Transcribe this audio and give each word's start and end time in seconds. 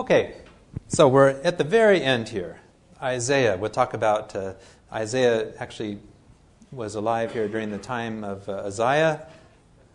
Okay, 0.00 0.32
so 0.88 1.06
we're 1.06 1.28
at 1.28 1.58
the 1.58 1.64
very 1.64 2.02
end 2.02 2.30
here. 2.30 2.58
Isaiah, 3.02 3.58
we'll 3.58 3.68
talk 3.68 3.92
about 3.92 4.34
uh, 4.34 4.54
Isaiah 4.90 5.52
actually 5.58 5.98
was 6.72 6.94
alive 6.94 7.34
here 7.34 7.48
during 7.48 7.70
the 7.70 7.76
time 7.76 8.24
of 8.24 8.48
uh, 8.48 8.52
Uzziah. 8.52 9.26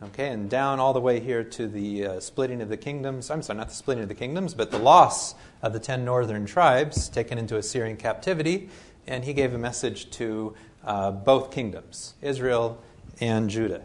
Okay, 0.04 0.30
and 0.30 0.48
down 0.48 0.80
all 0.80 0.94
the 0.94 1.02
way 1.02 1.20
here 1.20 1.44
to 1.44 1.68
the 1.68 2.06
uh, 2.06 2.20
splitting 2.20 2.62
of 2.62 2.70
the 2.70 2.78
kingdoms. 2.78 3.32
I'm 3.32 3.42
sorry, 3.42 3.58
not 3.58 3.70
the 3.70 3.74
splitting 3.74 4.04
of 4.04 4.10
the 4.10 4.14
kingdoms, 4.14 4.54
but 4.54 4.70
the 4.70 4.78
loss 4.78 5.34
of 5.64 5.74
the 5.74 5.80
ten 5.80 6.06
northern 6.06 6.46
tribes 6.46 7.10
taken 7.10 7.40
into 7.40 7.58
Assyrian 7.58 7.98
captivity. 7.98 8.70
And 9.08 9.24
he 9.24 9.34
gave 9.34 9.56
a 9.56 9.58
message 9.58 10.12
to 10.12 10.54
uh, 10.84 11.10
both 11.10 11.50
kingdoms, 11.50 12.14
Israel 12.22 12.80
and 13.20 13.50
Judah. 13.50 13.82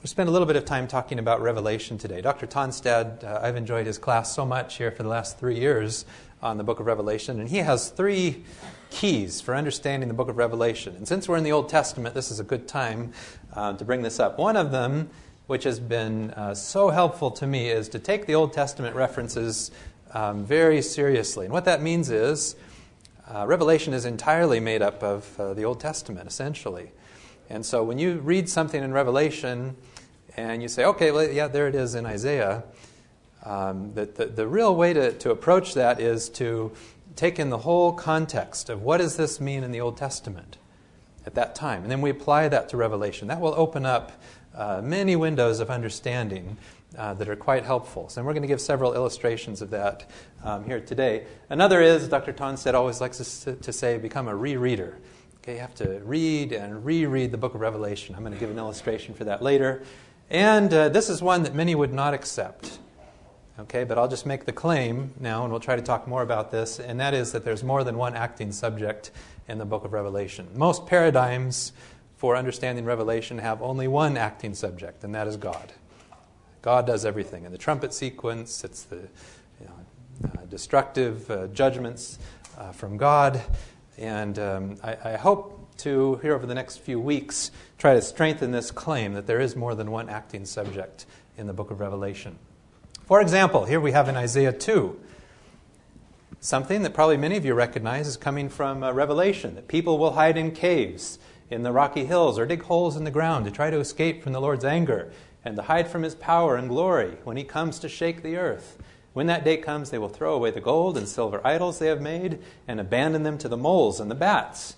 We'll 0.00 0.06
spend 0.06 0.28
a 0.28 0.32
little 0.32 0.46
bit 0.46 0.54
of 0.54 0.64
time 0.64 0.86
talking 0.86 1.18
about 1.18 1.42
Revelation 1.42 1.98
today. 1.98 2.20
Dr. 2.20 2.46
Tonstad, 2.46 3.24
uh, 3.24 3.40
I've 3.42 3.56
enjoyed 3.56 3.84
his 3.84 3.98
class 3.98 4.32
so 4.32 4.46
much 4.46 4.76
here 4.76 4.92
for 4.92 5.02
the 5.02 5.08
last 5.08 5.40
three 5.40 5.58
years 5.58 6.04
on 6.40 6.56
the 6.56 6.62
book 6.62 6.78
of 6.78 6.86
Revelation, 6.86 7.40
and 7.40 7.48
he 7.48 7.56
has 7.56 7.88
three 7.88 8.44
keys 8.90 9.40
for 9.40 9.56
understanding 9.56 10.08
the 10.08 10.14
book 10.14 10.28
of 10.28 10.36
Revelation. 10.36 10.94
And 10.94 11.08
since 11.08 11.28
we're 11.28 11.36
in 11.36 11.42
the 11.42 11.50
Old 11.50 11.68
Testament, 11.68 12.14
this 12.14 12.30
is 12.30 12.38
a 12.38 12.44
good 12.44 12.68
time 12.68 13.12
uh, 13.54 13.72
to 13.72 13.84
bring 13.84 14.02
this 14.02 14.20
up. 14.20 14.38
One 14.38 14.56
of 14.56 14.70
them, 14.70 15.10
which 15.48 15.64
has 15.64 15.80
been 15.80 16.30
uh, 16.30 16.54
so 16.54 16.90
helpful 16.90 17.32
to 17.32 17.48
me, 17.48 17.68
is 17.68 17.88
to 17.88 17.98
take 17.98 18.26
the 18.26 18.36
Old 18.36 18.52
Testament 18.52 18.94
references 18.94 19.72
um, 20.12 20.44
very 20.44 20.80
seriously. 20.80 21.46
And 21.46 21.52
what 21.52 21.64
that 21.64 21.82
means 21.82 22.08
is 22.08 22.54
uh, 23.26 23.44
Revelation 23.48 23.92
is 23.92 24.04
entirely 24.04 24.60
made 24.60 24.80
up 24.80 25.02
of 25.02 25.40
uh, 25.40 25.54
the 25.54 25.64
Old 25.64 25.80
Testament, 25.80 26.28
essentially. 26.28 26.92
And 27.50 27.66
so 27.66 27.82
when 27.82 27.98
you 27.98 28.18
read 28.18 28.48
something 28.48 28.84
in 28.84 28.92
Revelation 28.92 29.76
and 30.38 30.62
you 30.62 30.68
say, 30.68 30.84
okay, 30.84 31.10
well, 31.10 31.28
yeah, 31.28 31.48
there 31.48 31.66
it 31.66 31.74
is 31.74 31.96
in 31.96 32.06
Isaiah, 32.06 32.62
um, 33.44 33.92
the, 33.94 34.06
the, 34.06 34.26
the 34.26 34.46
real 34.46 34.74
way 34.74 34.92
to, 34.92 35.12
to 35.12 35.30
approach 35.30 35.74
that 35.74 36.00
is 36.00 36.28
to 36.30 36.72
take 37.16 37.40
in 37.40 37.50
the 37.50 37.58
whole 37.58 37.92
context 37.92 38.70
of 38.70 38.82
what 38.82 38.98
does 38.98 39.16
this 39.16 39.40
mean 39.40 39.64
in 39.64 39.72
the 39.72 39.80
Old 39.80 39.96
Testament 39.96 40.58
at 41.26 41.34
that 41.34 41.56
time. 41.56 41.82
And 41.82 41.90
then 41.90 42.00
we 42.00 42.10
apply 42.10 42.48
that 42.48 42.68
to 42.68 42.76
Revelation. 42.76 43.26
That 43.28 43.40
will 43.40 43.54
open 43.54 43.84
up 43.84 44.12
uh, 44.54 44.80
many 44.82 45.16
windows 45.16 45.58
of 45.58 45.70
understanding 45.70 46.56
uh, 46.96 47.14
that 47.14 47.28
are 47.28 47.36
quite 47.36 47.64
helpful. 47.64 48.08
So 48.08 48.22
we're 48.22 48.32
going 48.32 48.42
to 48.42 48.48
give 48.48 48.60
several 48.60 48.94
illustrations 48.94 49.60
of 49.60 49.70
that 49.70 50.08
um, 50.44 50.64
here 50.64 50.80
today. 50.80 51.26
Another 51.50 51.82
is, 51.82 52.06
Dr. 52.06 52.32
Tonstad 52.32 52.74
always 52.74 53.00
likes 53.00 53.40
to, 53.44 53.56
to 53.56 53.72
say, 53.72 53.98
become 53.98 54.28
a 54.28 54.32
rereader. 54.32 54.94
Okay, 55.42 55.54
you 55.54 55.60
have 55.60 55.74
to 55.76 56.00
read 56.04 56.52
and 56.52 56.84
reread 56.84 57.32
the 57.32 57.38
book 57.38 57.54
of 57.54 57.60
Revelation. 57.60 58.14
I'm 58.14 58.22
going 58.22 58.34
to 58.34 58.38
give 58.38 58.50
an 58.50 58.58
illustration 58.58 59.14
for 59.14 59.24
that 59.24 59.42
later. 59.42 59.82
And 60.30 60.72
uh, 60.74 60.90
this 60.90 61.08
is 61.08 61.22
one 61.22 61.42
that 61.44 61.54
many 61.54 61.74
would 61.74 61.92
not 61.92 62.12
accept. 62.12 62.78
Okay, 63.58 63.84
but 63.84 63.98
I'll 63.98 64.08
just 64.08 64.26
make 64.26 64.44
the 64.44 64.52
claim 64.52 65.12
now, 65.18 65.42
and 65.42 65.50
we'll 65.50 65.58
try 65.58 65.74
to 65.74 65.82
talk 65.82 66.06
more 66.06 66.22
about 66.22 66.52
this, 66.52 66.78
and 66.78 67.00
that 67.00 67.12
is 67.12 67.32
that 67.32 67.44
there's 67.44 67.64
more 67.64 67.82
than 67.82 67.96
one 67.96 68.14
acting 68.14 68.52
subject 68.52 69.10
in 69.48 69.58
the 69.58 69.64
book 69.64 69.84
of 69.84 69.92
Revelation. 69.92 70.46
Most 70.54 70.86
paradigms 70.86 71.72
for 72.16 72.36
understanding 72.36 72.84
Revelation 72.84 73.38
have 73.38 73.62
only 73.62 73.88
one 73.88 74.16
acting 74.16 74.54
subject, 74.54 75.02
and 75.02 75.14
that 75.14 75.26
is 75.26 75.36
God. 75.36 75.72
God 76.62 76.86
does 76.86 77.04
everything. 77.04 77.44
In 77.44 77.52
the 77.52 77.58
trumpet 77.58 77.94
sequence, 77.94 78.62
it's 78.62 78.82
the 78.82 79.08
you 79.60 79.66
know, 79.66 80.30
uh, 80.30 80.44
destructive 80.46 81.28
uh, 81.30 81.46
judgments 81.48 82.18
uh, 82.58 82.70
from 82.72 82.96
God. 82.96 83.40
And 83.96 84.38
um, 84.38 84.76
I, 84.84 84.96
I 85.04 85.16
hope 85.16 85.57
to, 85.78 86.16
here 86.22 86.34
over 86.34 86.46
the 86.46 86.54
next 86.54 86.78
few 86.78 87.00
weeks, 87.00 87.50
try 87.78 87.94
to 87.94 88.02
strengthen 88.02 88.50
this 88.50 88.70
claim 88.70 89.14
that 89.14 89.26
there 89.26 89.40
is 89.40 89.56
more 89.56 89.74
than 89.74 89.90
one 89.90 90.08
acting 90.08 90.44
subject 90.44 91.06
in 91.36 91.46
the 91.46 91.52
book 91.52 91.70
of 91.70 91.80
Revelation. 91.80 92.38
For 93.06 93.20
example, 93.20 93.64
here 93.64 93.80
we 93.80 93.92
have 93.92 94.08
in 94.08 94.16
Isaiah 94.16 94.52
2 94.52 95.00
something 96.40 96.82
that 96.82 96.94
probably 96.94 97.16
many 97.16 97.36
of 97.36 97.44
you 97.44 97.54
recognize 97.54 98.06
is 98.06 98.16
coming 98.16 98.48
from 98.48 98.82
uh, 98.82 98.92
Revelation 98.92 99.54
that 99.56 99.66
people 99.66 99.98
will 99.98 100.12
hide 100.12 100.36
in 100.36 100.52
caves 100.52 101.18
in 101.50 101.62
the 101.62 101.72
rocky 101.72 102.04
hills 102.04 102.38
or 102.38 102.46
dig 102.46 102.62
holes 102.62 102.96
in 102.96 103.04
the 103.04 103.10
ground 103.10 103.44
to 103.44 103.50
try 103.50 103.70
to 103.70 103.80
escape 103.80 104.22
from 104.22 104.32
the 104.32 104.40
Lord's 104.40 104.64
anger 104.64 105.10
and 105.44 105.56
to 105.56 105.62
hide 105.62 105.88
from 105.88 106.02
his 106.02 106.14
power 106.14 106.56
and 106.56 106.68
glory 106.68 107.16
when 107.24 107.36
he 107.36 107.44
comes 107.44 107.78
to 107.78 107.88
shake 107.88 108.22
the 108.22 108.36
earth. 108.36 108.78
When 109.14 109.26
that 109.26 109.44
day 109.44 109.56
comes, 109.56 109.90
they 109.90 109.98
will 109.98 110.08
throw 110.08 110.34
away 110.34 110.50
the 110.50 110.60
gold 110.60 110.96
and 110.96 111.08
silver 111.08 111.40
idols 111.44 111.78
they 111.78 111.88
have 111.88 112.00
made 112.00 112.38
and 112.68 112.78
abandon 112.78 113.22
them 113.22 113.38
to 113.38 113.48
the 113.48 113.56
moles 113.56 113.98
and 113.98 114.10
the 114.10 114.14
bats. 114.14 114.76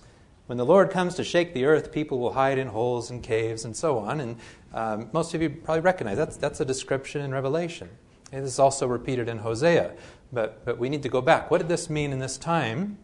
When 0.51 0.57
the 0.57 0.65
Lord 0.65 0.89
comes 0.89 1.15
to 1.15 1.23
shake 1.23 1.53
the 1.53 1.63
earth, 1.63 1.93
people 1.93 2.19
will 2.19 2.33
hide 2.33 2.57
in 2.57 2.67
holes 2.67 3.09
and 3.09 3.23
caves 3.23 3.63
and 3.63 3.73
so 3.73 3.99
on. 3.99 4.19
And 4.19 4.35
um, 4.73 5.09
most 5.13 5.33
of 5.33 5.41
you 5.41 5.49
probably 5.49 5.79
recognize 5.79 6.17
that's, 6.17 6.35
that's 6.35 6.59
a 6.59 6.65
description 6.65 7.21
in 7.21 7.31
Revelation. 7.31 7.87
It 8.33 8.39
is 8.39 8.59
also 8.59 8.85
repeated 8.85 9.29
in 9.29 9.37
Hosea. 9.37 9.93
But, 10.33 10.65
but 10.65 10.77
we 10.77 10.89
need 10.89 11.03
to 11.03 11.07
go 11.07 11.21
back. 11.21 11.51
What 11.51 11.59
did 11.59 11.69
this 11.69 11.89
mean 11.89 12.11
in 12.11 12.19
this 12.19 12.37
time? 12.37 12.97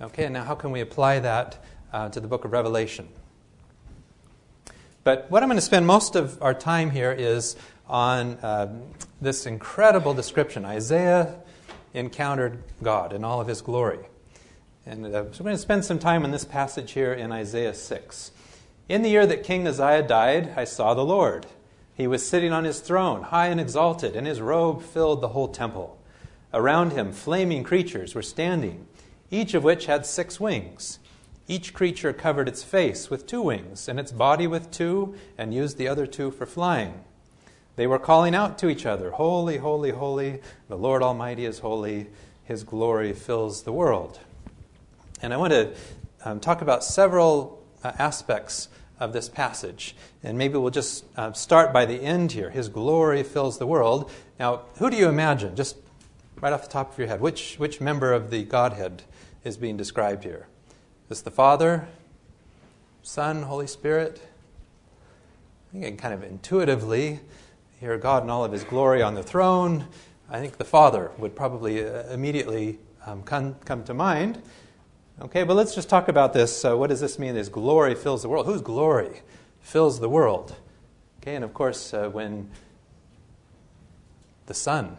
Okay, 0.00 0.30
now 0.30 0.44
how 0.44 0.54
can 0.54 0.70
we 0.70 0.80
apply 0.80 1.18
that 1.18 1.62
uh, 1.92 2.08
to 2.08 2.20
the 2.20 2.26
book 2.26 2.46
of 2.46 2.52
Revelation? 2.52 3.06
But 5.04 5.30
what 5.30 5.42
I'm 5.42 5.50
going 5.50 5.58
to 5.58 5.60
spend 5.60 5.86
most 5.86 6.16
of 6.16 6.42
our 6.42 6.54
time 6.54 6.88
here 6.88 7.12
is 7.12 7.54
on 7.86 8.38
um, 8.42 8.80
this 9.20 9.44
incredible 9.44 10.14
description. 10.14 10.64
Isaiah 10.64 11.38
encountered 11.92 12.62
God 12.82 13.12
in 13.12 13.24
all 13.24 13.42
of 13.42 13.46
his 13.46 13.60
glory. 13.60 13.98
And 14.84 15.06
uh, 15.06 15.10
so 15.10 15.40
we're 15.40 15.44
going 15.44 15.56
to 15.56 15.62
spend 15.62 15.84
some 15.84 15.98
time 15.98 16.24
on 16.24 16.30
this 16.30 16.44
passage 16.44 16.92
here 16.92 17.12
in 17.12 17.30
Isaiah 17.32 17.74
6. 17.74 18.30
In 18.88 19.02
the 19.02 19.10
year 19.10 19.26
that 19.26 19.44
King 19.44 19.66
Uzziah 19.66 20.02
died, 20.02 20.54
I 20.56 20.64
saw 20.64 20.94
the 20.94 21.04
Lord 21.04 21.46
he 21.94 22.06
was 22.06 22.26
sitting 22.26 22.52
on 22.52 22.64
his 22.64 22.80
throne, 22.80 23.22
high 23.22 23.48
and 23.48 23.60
exalted, 23.60 24.16
and 24.16 24.26
his 24.26 24.40
robe 24.40 24.82
filled 24.82 25.20
the 25.20 25.28
whole 25.28 25.48
temple. 25.48 25.98
Around 26.54 26.92
him, 26.92 27.12
flaming 27.12 27.64
creatures 27.64 28.14
were 28.14 28.22
standing, 28.22 28.86
each 29.30 29.54
of 29.54 29.62
which 29.62 29.86
had 29.86 30.06
six 30.06 30.40
wings. 30.40 30.98
Each 31.48 31.74
creature 31.74 32.12
covered 32.12 32.48
its 32.48 32.62
face 32.62 33.10
with 33.10 33.26
two 33.26 33.42
wings, 33.42 33.88
and 33.88 34.00
its 34.00 34.12
body 34.12 34.46
with 34.46 34.70
two, 34.70 35.14
and 35.36 35.52
used 35.52 35.76
the 35.76 35.88
other 35.88 36.06
two 36.06 36.30
for 36.30 36.46
flying. 36.46 37.04
They 37.76 37.86
were 37.86 37.98
calling 37.98 38.34
out 38.34 38.58
to 38.58 38.68
each 38.68 38.86
other, 38.86 39.12
Holy, 39.12 39.58
holy, 39.58 39.90
holy, 39.90 40.40
the 40.68 40.78
Lord 40.78 41.02
Almighty 41.02 41.44
is 41.44 41.58
holy, 41.58 42.08
his 42.44 42.64
glory 42.64 43.12
fills 43.12 43.62
the 43.62 43.72
world. 43.72 44.18
And 45.22 45.32
I 45.32 45.36
want 45.36 45.52
to 45.52 45.72
um, 46.24 46.40
talk 46.40 46.62
about 46.62 46.82
several 46.82 47.62
uh, 47.84 47.92
aspects 47.96 48.68
of 48.98 49.12
this 49.12 49.28
passage. 49.28 49.94
And 50.24 50.36
maybe 50.36 50.58
we'll 50.58 50.70
just 50.70 51.04
uh, 51.16 51.32
start 51.32 51.72
by 51.72 51.86
the 51.86 51.94
end 51.94 52.32
here. 52.32 52.50
His 52.50 52.68
glory 52.68 53.22
fills 53.22 53.58
the 53.58 53.66
world. 53.66 54.10
Now, 54.40 54.62
who 54.78 54.90
do 54.90 54.96
you 54.96 55.08
imagine, 55.08 55.54
just 55.54 55.76
right 56.40 56.52
off 56.52 56.64
the 56.64 56.68
top 56.68 56.92
of 56.92 56.98
your 56.98 57.06
head, 57.06 57.20
which, 57.20 57.54
which 57.54 57.80
member 57.80 58.12
of 58.12 58.30
the 58.30 58.42
Godhead 58.42 59.04
is 59.44 59.56
being 59.56 59.76
described 59.76 60.24
here? 60.24 60.48
Is 61.08 61.22
the 61.22 61.30
Father, 61.30 61.86
Son, 63.02 63.42
Holy 63.42 63.68
Spirit? 63.68 64.20
I 65.68 65.72
think 65.72 65.84
I 65.84 65.88
can 65.88 65.96
kind 65.98 66.14
of 66.14 66.24
intuitively 66.24 67.20
hear 67.78 67.96
God 67.96 68.24
in 68.24 68.30
all 68.30 68.44
of 68.44 68.50
his 68.50 68.64
glory 68.64 69.02
on 69.02 69.14
the 69.14 69.22
throne. 69.22 69.86
I 70.28 70.40
think 70.40 70.56
the 70.56 70.64
Father 70.64 71.12
would 71.18 71.36
probably 71.36 71.84
uh, 71.84 72.08
immediately 72.12 72.78
um, 73.06 73.22
come, 73.22 73.54
come 73.64 73.84
to 73.84 73.94
mind. 73.94 74.42
Okay, 75.20 75.44
but 75.44 75.54
let's 75.54 75.74
just 75.74 75.88
talk 75.88 76.08
about 76.08 76.32
this. 76.32 76.64
Uh, 76.64 76.76
what 76.76 76.88
does 76.88 77.00
this 77.00 77.18
mean? 77.18 77.34
This 77.34 77.48
glory 77.48 77.94
fills 77.94 78.22
the 78.22 78.28
world. 78.28 78.46
Whose 78.46 78.62
glory 78.62 79.20
fills 79.60 80.00
the 80.00 80.08
world? 80.08 80.56
Okay, 81.20 81.36
and 81.36 81.44
of 81.44 81.52
course, 81.54 81.92
uh, 81.92 82.08
when 82.08 82.50
the 84.46 84.54
Son 84.54 84.96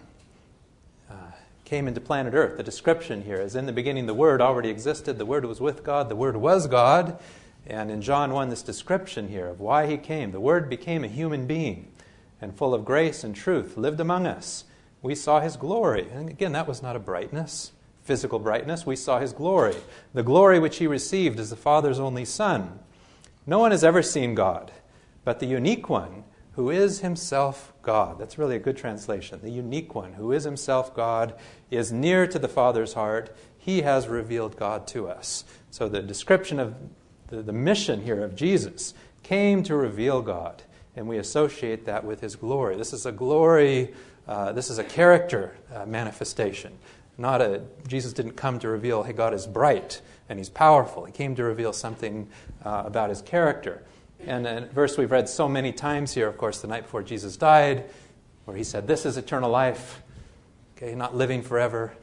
uh, 1.09 1.15
came 1.65 1.87
into 1.87 1.99
planet 1.99 2.35
Earth, 2.35 2.57
the 2.57 2.63
description 2.63 3.23
here 3.23 3.41
is 3.41 3.55
in 3.55 3.65
the 3.65 3.73
beginning 3.73 4.05
the 4.05 4.13
Word 4.13 4.39
already 4.39 4.69
existed, 4.69 5.17
the 5.17 5.25
Word 5.25 5.45
was 5.45 5.59
with 5.59 5.83
God, 5.83 6.09
the 6.09 6.15
Word 6.15 6.37
was 6.37 6.67
God. 6.67 7.19
And 7.65 7.89
in 7.89 8.01
John 8.01 8.31
1, 8.31 8.49
this 8.49 8.61
description 8.61 9.29
here 9.29 9.47
of 9.47 9.59
why 9.59 9.87
he 9.87 9.97
came 9.97 10.31
the 10.31 10.39
Word 10.39 10.69
became 10.69 11.03
a 11.03 11.09
human 11.09 11.47
being 11.47 11.91
and 12.39 12.55
full 12.55 12.73
of 12.73 12.85
grace 12.85 13.23
and 13.23 13.35
truth, 13.35 13.77
lived 13.77 13.99
among 13.99 14.27
us. 14.27 14.63
We 15.01 15.15
saw 15.15 15.41
his 15.41 15.57
glory. 15.57 16.07
And 16.13 16.29
again, 16.29 16.53
that 16.53 16.67
was 16.67 16.81
not 16.81 16.95
a 16.95 16.99
brightness 16.99 17.72
physical 18.03 18.39
brightness, 18.39 18.85
we 18.85 18.95
saw 18.95 19.19
his 19.19 19.33
glory, 19.33 19.75
the 20.13 20.23
glory 20.23 20.59
which 20.59 20.77
he 20.77 20.87
received 20.87 21.39
as 21.39 21.49
the 21.49 21.55
Father's 21.55 21.99
only 21.99 22.25
Son. 22.25 22.79
No 23.47 23.59
one 23.59 23.71
has 23.71 23.83
ever 23.83 24.01
seen 24.01 24.35
God, 24.35 24.71
but 25.23 25.39
the 25.39 25.45
unique 25.45 25.89
one 25.89 26.23
who 26.53 26.69
is 26.69 26.99
himself 26.99 27.73
God. 27.81 28.19
That's 28.19 28.37
really 28.37 28.55
a 28.55 28.59
good 28.59 28.77
translation. 28.77 29.39
The 29.41 29.49
unique 29.49 29.95
one 29.95 30.13
who 30.13 30.31
is 30.31 30.43
himself 30.43 30.93
God 30.93 31.33
is 31.71 31.91
near 31.91 32.27
to 32.27 32.39
the 32.39 32.47
Father's 32.47 32.93
heart. 32.93 33.35
He 33.57 33.81
has 33.81 34.07
revealed 34.07 34.57
God 34.57 34.85
to 34.87 35.07
us. 35.07 35.45
So 35.71 35.89
the 35.89 36.01
description 36.01 36.59
of 36.59 36.75
the, 37.27 37.41
the 37.41 37.53
mission 37.53 38.03
here 38.03 38.23
of 38.23 38.35
Jesus 38.35 38.93
came 39.23 39.63
to 39.63 39.75
reveal 39.75 40.21
God, 40.21 40.61
and 40.95 41.07
we 41.07 41.17
associate 41.17 41.85
that 41.85 42.03
with 42.03 42.21
his 42.21 42.35
glory. 42.35 42.75
This 42.75 42.93
is 42.93 43.05
a 43.05 43.11
glory, 43.11 43.93
uh, 44.27 44.51
this 44.51 44.69
is 44.69 44.77
a 44.77 44.83
character 44.83 45.57
uh, 45.73 45.85
manifestation. 45.85 46.77
Not 47.17 47.41
a, 47.41 47.61
Jesus 47.87 48.13
didn't 48.13 48.33
come 48.33 48.59
to 48.59 48.67
reveal, 48.67 49.03
hey, 49.03 49.13
God 49.13 49.33
is 49.33 49.45
bright 49.45 50.01
and 50.29 50.39
he's 50.39 50.49
powerful. 50.49 51.05
He 51.05 51.11
came 51.11 51.35
to 51.35 51.43
reveal 51.43 51.73
something 51.73 52.27
uh, 52.65 52.83
about 52.85 53.09
his 53.09 53.21
character. 53.21 53.83
And 54.25 54.47
a 54.47 54.61
verse 54.61 54.97
we've 54.97 55.11
read 55.11 55.27
so 55.27 55.49
many 55.49 55.71
times 55.71 56.13
here, 56.13 56.27
of 56.27 56.37
course, 56.37 56.61
the 56.61 56.67
night 56.67 56.83
before 56.83 57.03
Jesus 57.03 57.35
died, 57.37 57.85
where 58.45 58.55
he 58.55 58.63
said, 58.63 58.87
This 58.87 59.05
is 59.05 59.17
eternal 59.17 59.49
life. 59.49 60.01
Okay, 60.77 60.95
not 60.95 61.15
living 61.15 61.41
forever. 61.41 61.93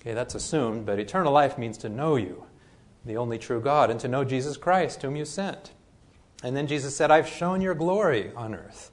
Okay, 0.00 0.14
that's 0.14 0.34
assumed, 0.34 0.86
but 0.86 0.98
eternal 0.98 1.32
life 1.32 1.58
means 1.58 1.76
to 1.78 1.88
know 1.88 2.16
you, 2.16 2.44
the 3.04 3.16
only 3.16 3.38
true 3.38 3.60
God, 3.60 3.90
and 3.90 4.00
to 4.00 4.08
know 4.08 4.24
Jesus 4.24 4.56
Christ, 4.56 5.02
whom 5.02 5.16
you 5.16 5.24
sent. 5.24 5.72
And 6.42 6.56
then 6.56 6.66
Jesus 6.66 6.96
said, 6.96 7.10
I've 7.10 7.28
shown 7.28 7.60
your 7.60 7.74
glory 7.74 8.32
on 8.36 8.54
earth. 8.54 8.90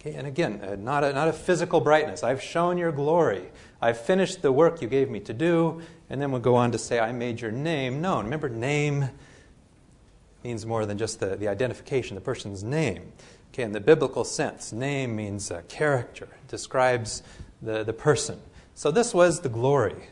Okay, 0.00 0.14
and 0.14 0.26
again, 0.26 0.60
uh, 0.62 0.74
not, 0.74 1.04
a, 1.04 1.12
not 1.12 1.28
a 1.28 1.32
physical 1.32 1.80
brightness. 1.80 2.24
I've 2.24 2.42
shown 2.42 2.76
your 2.76 2.90
glory. 2.90 3.50
I've 3.82 4.00
finished 4.00 4.40
the 4.40 4.52
work 4.52 4.80
you 4.80 4.88
gave 4.88 5.10
me 5.10 5.20
to 5.20 5.34
do. 5.34 5.82
And 6.08 6.22
then 6.22 6.30
we'll 6.30 6.40
go 6.40 6.54
on 6.54 6.70
to 6.72 6.78
say, 6.78 7.00
I 7.00 7.10
made 7.10 7.40
your 7.40 7.50
name 7.50 8.00
known. 8.00 8.24
Remember, 8.24 8.48
name 8.48 9.10
means 10.44 10.64
more 10.64 10.86
than 10.86 10.98
just 10.98 11.20
the, 11.20 11.36
the 11.36 11.48
identification, 11.48 12.14
the 12.14 12.20
person's 12.20 12.62
name. 12.62 13.12
Okay, 13.52 13.64
in 13.64 13.72
the 13.72 13.80
biblical 13.80 14.24
sense, 14.24 14.72
name 14.72 15.16
means 15.16 15.50
uh, 15.50 15.62
character, 15.68 16.28
describes 16.48 17.22
the, 17.60 17.82
the 17.82 17.92
person. 17.92 18.40
So 18.74 18.90
this 18.90 19.12
was 19.12 19.40
the 19.40 19.48
glory 19.48 20.08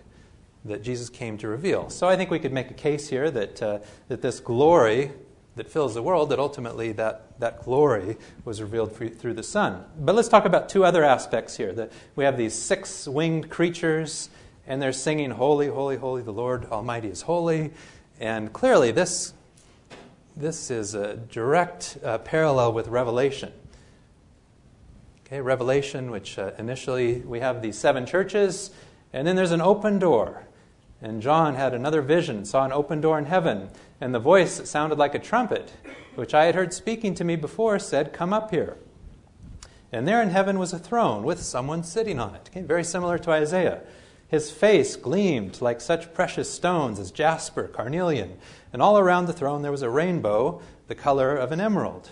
that 0.64 0.82
Jesus 0.82 1.08
came 1.08 1.38
to 1.38 1.48
reveal. 1.48 1.88
So 1.88 2.08
I 2.08 2.16
think 2.16 2.30
we 2.30 2.38
could 2.38 2.52
make 2.52 2.70
a 2.70 2.74
case 2.74 3.08
here 3.08 3.30
that, 3.30 3.62
uh, 3.62 3.78
that 4.08 4.20
this 4.20 4.40
glory 4.40 5.12
that 5.56 5.68
fills 5.68 5.94
the 5.94 6.02
world, 6.02 6.30
that 6.30 6.38
ultimately 6.38 6.92
that, 6.92 7.38
that 7.40 7.62
glory 7.64 8.16
was 8.44 8.62
revealed 8.62 8.94
through 8.94 9.34
the 9.34 9.42
Son. 9.42 9.84
But 9.98 10.14
let's 10.14 10.28
talk 10.28 10.44
about 10.44 10.68
two 10.68 10.84
other 10.84 11.04
aspects 11.04 11.56
here. 11.56 11.72
The, 11.72 11.90
we 12.16 12.24
have 12.24 12.36
these 12.36 12.54
six 12.54 13.06
winged 13.08 13.50
creatures, 13.50 14.30
and 14.66 14.80
they're 14.80 14.92
singing, 14.92 15.30
Holy, 15.30 15.66
holy, 15.66 15.96
holy, 15.96 16.22
the 16.22 16.32
Lord 16.32 16.66
Almighty 16.66 17.08
is 17.08 17.22
holy. 17.22 17.72
And 18.20 18.52
clearly, 18.52 18.90
this 18.92 19.34
this 20.36 20.70
is 20.70 20.94
a 20.94 21.16
direct 21.16 21.98
uh, 22.02 22.18
parallel 22.18 22.72
with 22.72 22.88
Revelation. 22.88 23.52
Okay, 25.26 25.40
Revelation, 25.40 26.10
which 26.10 26.38
uh, 26.38 26.52
initially 26.56 27.20
we 27.20 27.40
have 27.40 27.62
these 27.62 27.76
seven 27.76 28.06
churches, 28.06 28.70
and 29.12 29.26
then 29.26 29.36
there's 29.36 29.52
an 29.52 29.60
open 29.60 29.98
door. 29.98 30.44
And 31.02 31.20
John 31.20 31.56
had 31.56 31.74
another 31.74 32.00
vision, 32.00 32.44
saw 32.44 32.64
an 32.64 32.72
open 32.72 33.00
door 33.00 33.18
in 33.18 33.26
heaven, 33.26 33.68
and 34.00 34.14
the 34.14 34.18
voice 34.18 34.56
that 34.56 34.66
sounded 34.66 34.98
like 34.98 35.14
a 35.14 35.18
trumpet, 35.18 35.72
which 36.14 36.34
I 36.34 36.44
had 36.46 36.54
heard 36.54 36.72
speaking 36.72 37.14
to 37.14 37.24
me 37.24 37.36
before, 37.36 37.78
said, 37.78 38.12
Come 38.12 38.32
up 38.32 38.50
here. 38.50 38.78
And 39.92 40.06
there 40.06 40.22
in 40.22 40.30
heaven 40.30 40.58
was 40.58 40.72
a 40.72 40.78
throne 40.78 41.22
with 41.24 41.42
someone 41.42 41.82
sitting 41.82 42.18
on 42.18 42.34
it. 42.34 42.48
Okay, 42.50 42.62
very 42.62 42.84
similar 42.84 43.18
to 43.18 43.30
Isaiah. 43.30 43.82
His 44.28 44.50
face 44.50 44.94
gleamed 44.94 45.60
like 45.60 45.80
such 45.80 46.14
precious 46.14 46.48
stones 46.48 47.00
as 47.00 47.10
jasper, 47.10 47.64
carnelian, 47.64 48.38
and 48.72 48.80
all 48.80 48.96
around 48.96 49.26
the 49.26 49.32
throne 49.32 49.62
there 49.62 49.72
was 49.72 49.82
a 49.82 49.90
rainbow, 49.90 50.62
the 50.86 50.94
color 50.94 51.34
of 51.36 51.50
an 51.50 51.60
emerald. 51.60 52.10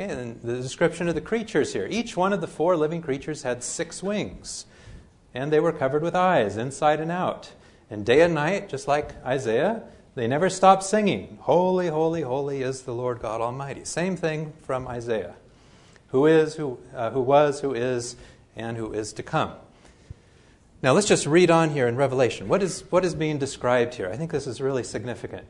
Okay, 0.00 0.10
and 0.10 0.40
the 0.40 0.56
description 0.56 1.08
of 1.08 1.14
the 1.14 1.20
creatures 1.20 1.74
here. 1.74 1.86
Each 1.90 2.16
one 2.16 2.32
of 2.32 2.40
the 2.40 2.46
four 2.46 2.76
living 2.76 3.02
creatures 3.02 3.42
had 3.42 3.62
six 3.62 4.02
wings, 4.02 4.64
and 5.34 5.52
they 5.52 5.60
were 5.60 5.72
covered 5.72 6.02
with 6.02 6.14
eyes, 6.14 6.56
inside 6.56 7.00
and 7.00 7.10
out. 7.10 7.52
And 7.90 8.06
day 8.06 8.22
and 8.22 8.32
night, 8.32 8.70
just 8.70 8.88
like 8.88 9.22
Isaiah, 9.26 9.82
they 10.18 10.26
never 10.26 10.50
stop 10.50 10.82
singing, 10.82 11.38
Holy, 11.42 11.86
holy, 11.86 12.22
holy 12.22 12.62
is 12.62 12.82
the 12.82 12.92
Lord 12.92 13.20
God 13.20 13.40
Almighty. 13.40 13.84
Same 13.84 14.16
thing 14.16 14.52
from 14.62 14.88
Isaiah. 14.88 15.36
Who 16.08 16.26
is, 16.26 16.56
who, 16.56 16.78
uh, 16.92 17.10
who 17.10 17.20
was, 17.20 17.60
who 17.60 17.72
is, 17.72 18.16
and 18.56 18.76
who 18.76 18.92
is 18.92 19.12
to 19.12 19.22
come. 19.22 19.52
Now 20.82 20.92
let's 20.92 21.06
just 21.06 21.24
read 21.24 21.52
on 21.52 21.70
here 21.70 21.86
in 21.86 21.94
Revelation. 21.94 22.48
What 22.48 22.64
is, 22.64 22.80
what 22.90 23.04
is 23.04 23.14
being 23.14 23.38
described 23.38 23.94
here? 23.94 24.10
I 24.10 24.16
think 24.16 24.32
this 24.32 24.48
is 24.48 24.60
really 24.60 24.82
significant. 24.82 25.46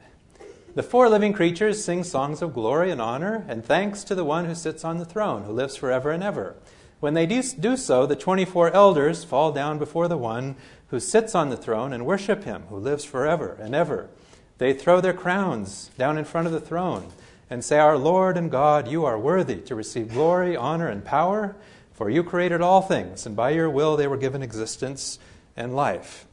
The 0.74 0.82
four 0.82 1.08
living 1.08 1.32
creatures 1.32 1.82
sing 1.82 2.04
songs 2.04 2.42
of 2.42 2.52
glory 2.52 2.90
and 2.90 3.00
honor 3.00 3.46
and 3.48 3.64
thanks 3.64 4.04
to 4.04 4.14
the 4.14 4.24
one 4.24 4.44
who 4.44 4.54
sits 4.54 4.84
on 4.84 4.98
the 4.98 5.06
throne, 5.06 5.44
who 5.44 5.52
lives 5.52 5.76
forever 5.76 6.10
and 6.10 6.22
ever. 6.22 6.56
When 7.00 7.14
they 7.14 7.24
do, 7.24 7.42
do 7.42 7.78
so, 7.78 8.04
the 8.04 8.16
24 8.16 8.72
elders 8.72 9.24
fall 9.24 9.50
down 9.50 9.78
before 9.78 10.08
the 10.08 10.18
one 10.18 10.56
who 10.88 11.00
sits 11.00 11.34
on 11.34 11.48
the 11.48 11.56
throne 11.56 11.94
and 11.94 12.04
worship 12.04 12.44
him, 12.44 12.64
who 12.68 12.76
lives 12.76 13.04
forever 13.04 13.56
and 13.60 13.74
ever. 13.74 14.10
They 14.58 14.72
throw 14.72 15.00
their 15.00 15.14
crowns 15.14 15.90
down 15.96 16.18
in 16.18 16.24
front 16.24 16.46
of 16.46 16.52
the 16.52 16.60
throne 16.60 17.10
and 17.48 17.64
say, 17.64 17.78
Our 17.78 17.96
Lord 17.96 18.36
and 18.36 18.50
God, 18.50 18.88
you 18.88 19.04
are 19.04 19.18
worthy 19.18 19.56
to 19.62 19.74
receive 19.74 20.10
glory, 20.10 20.56
honor, 20.56 20.88
and 20.88 21.04
power 21.04 21.56
for 21.98 22.08
you 22.08 22.22
created 22.22 22.60
all 22.60 22.80
things, 22.80 23.26
and 23.26 23.34
by 23.34 23.50
your 23.50 23.68
will 23.68 23.96
they 23.96 24.06
were 24.06 24.16
given 24.16 24.40
existence 24.40 25.18
and 25.56 25.74
life. 25.74 26.26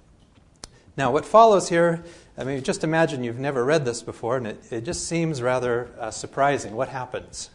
Now, 0.95 1.11
what 1.11 1.25
follows 1.25 1.69
here, 1.69 2.03
I 2.37 2.43
mean, 2.43 2.61
just 2.61 2.83
imagine 2.83 3.23
you've 3.23 3.39
never 3.39 3.65
read 3.65 3.83
this 3.83 4.03
before, 4.03 4.37
and 4.37 4.45
it, 4.45 4.63
it 4.71 4.81
just 4.81 5.07
seems 5.07 5.41
rather 5.41 5.89
uh, 5.99 6.11
surprising. 6.11 6.75
What 6.75 6.89
happens? 6.89 7.49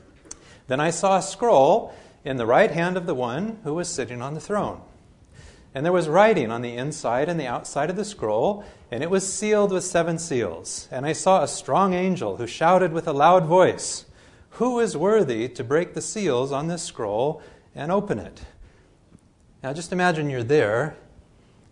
then 0.68 0.80
I 0.80 0.88
saw 0.88 1.18
a 1.18 1.22
scroll 1.22 1.94
in 2.24 2.38
the 2.38 2.46
right 2.46 2.70
hand 2.70 2.96
of 2.96 3.04
the 3.04 3.14
one 3.14 3.58
who 3.62 3.74
was 3.74 3.90
sitting 3.90 4.22
on 4.22 4.32
the 4.32 4.40
throne. 4.40 4.80
And 5.74 5.84
there 5.84 5.92
was 5.92 6.08
writing 6.08 6.52
on 6.52 6.62
the 6.62 6.76
inside 6.76 7.28
and 7.28 7.38
the 7.38 7.48
outside 7.48 7.90
of 7.90 7.96
the 7.96 8.04
scroll, 8.04 8.64
and 8.92 9.02
it 9.02 9.10
was 9.10 9.30
sealed 9.30 9.72
with 9.72 9.82
seven 9.82 10.18
seals. 10.18 10.88
And 10.92 11.04
I 11.04 11.12
saw 11.12 11.42
a 11.42 11.48
strong 11.48 11.94
angel 11.94 12.36
who 12.36 12.46
shouted 12.46 12.92
with 12.92 13.08
a 13.08 13.12
loud 13.12 13.44
voice. 13.44 14.06
Who 14.50 14.78
is 14.78 14.96
worthy 14.96 15.48
to 15.48 15.64
break 15.64 15.94
the 15.94 16.00
seals 16.00 16.52
on 16.52 16.68
this 16.68 16.84
scroll 16.84 17.42
and 17.74 17.90
open 17.90 18.20
it? 18.20 18.42
Now, 19.64 19.72
just 19.72 19.92
imagine 19.92 20.30
you're 20.30 20.44
there, 20.44 20.96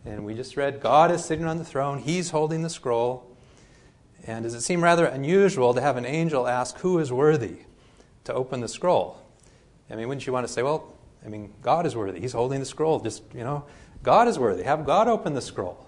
and 0.04 0.24
we 0.24 0.34
just 0.34 0.56
read 0.56 0.80
God 0.80 1.12
is 1.12 1.24
sitting 1.24 1.44
on 1.44 1.58
the 1.58 1.64
throne, 1.64 1.98
He's 1.98 2.30
holding 2.30 2.62
the 2.62 2.70
scroll. 2.70 3.28
And 4.24 4.44
does 4.44 4.54
it 4.54 4.62
seem 4.62 4.82
rather 4.82 5.04
unusual 5.04 5.74
to 5.74 5.80
have 5.80 5.96
an 5.96 6.06
angel 6.06 6.48
ask 6.48 6.78
who 6.78 6.98
is 6.98 7.12
worthy 7.12 7.58
to 8.24 8.34
open 8.34 8.60
the 8.60 8.68
scroll? 8.68 9.18
I 9.90 9.94
mean, 9.94 10.08
wouldn't 10.08 10.26
you 10.26 10.32
want 10.32 10.46
to 10.46 10.52
say, 10.52 10.62
well, 10.62 10.92
I 11.24 11.28
mean, 11.28 11.52
God 11.62 11.86
is 11.86 11.94
worthy. 11.94 12.20
He's 12.20 12.32
holding 12.32 12.60
the 12.60 12.66
scroll. 12.66 12.98
Just, 12.98 13.22
you 13.34 13.44
know, 13.44 13.64
God 14.02 14.28
is 14.28 14.38
worthy. 14.38 14.62
Have 14.64 14.84
God 14.84 15.08
open 15.08 15.34
the 15.34 15.40
scroll. 15.40 15.86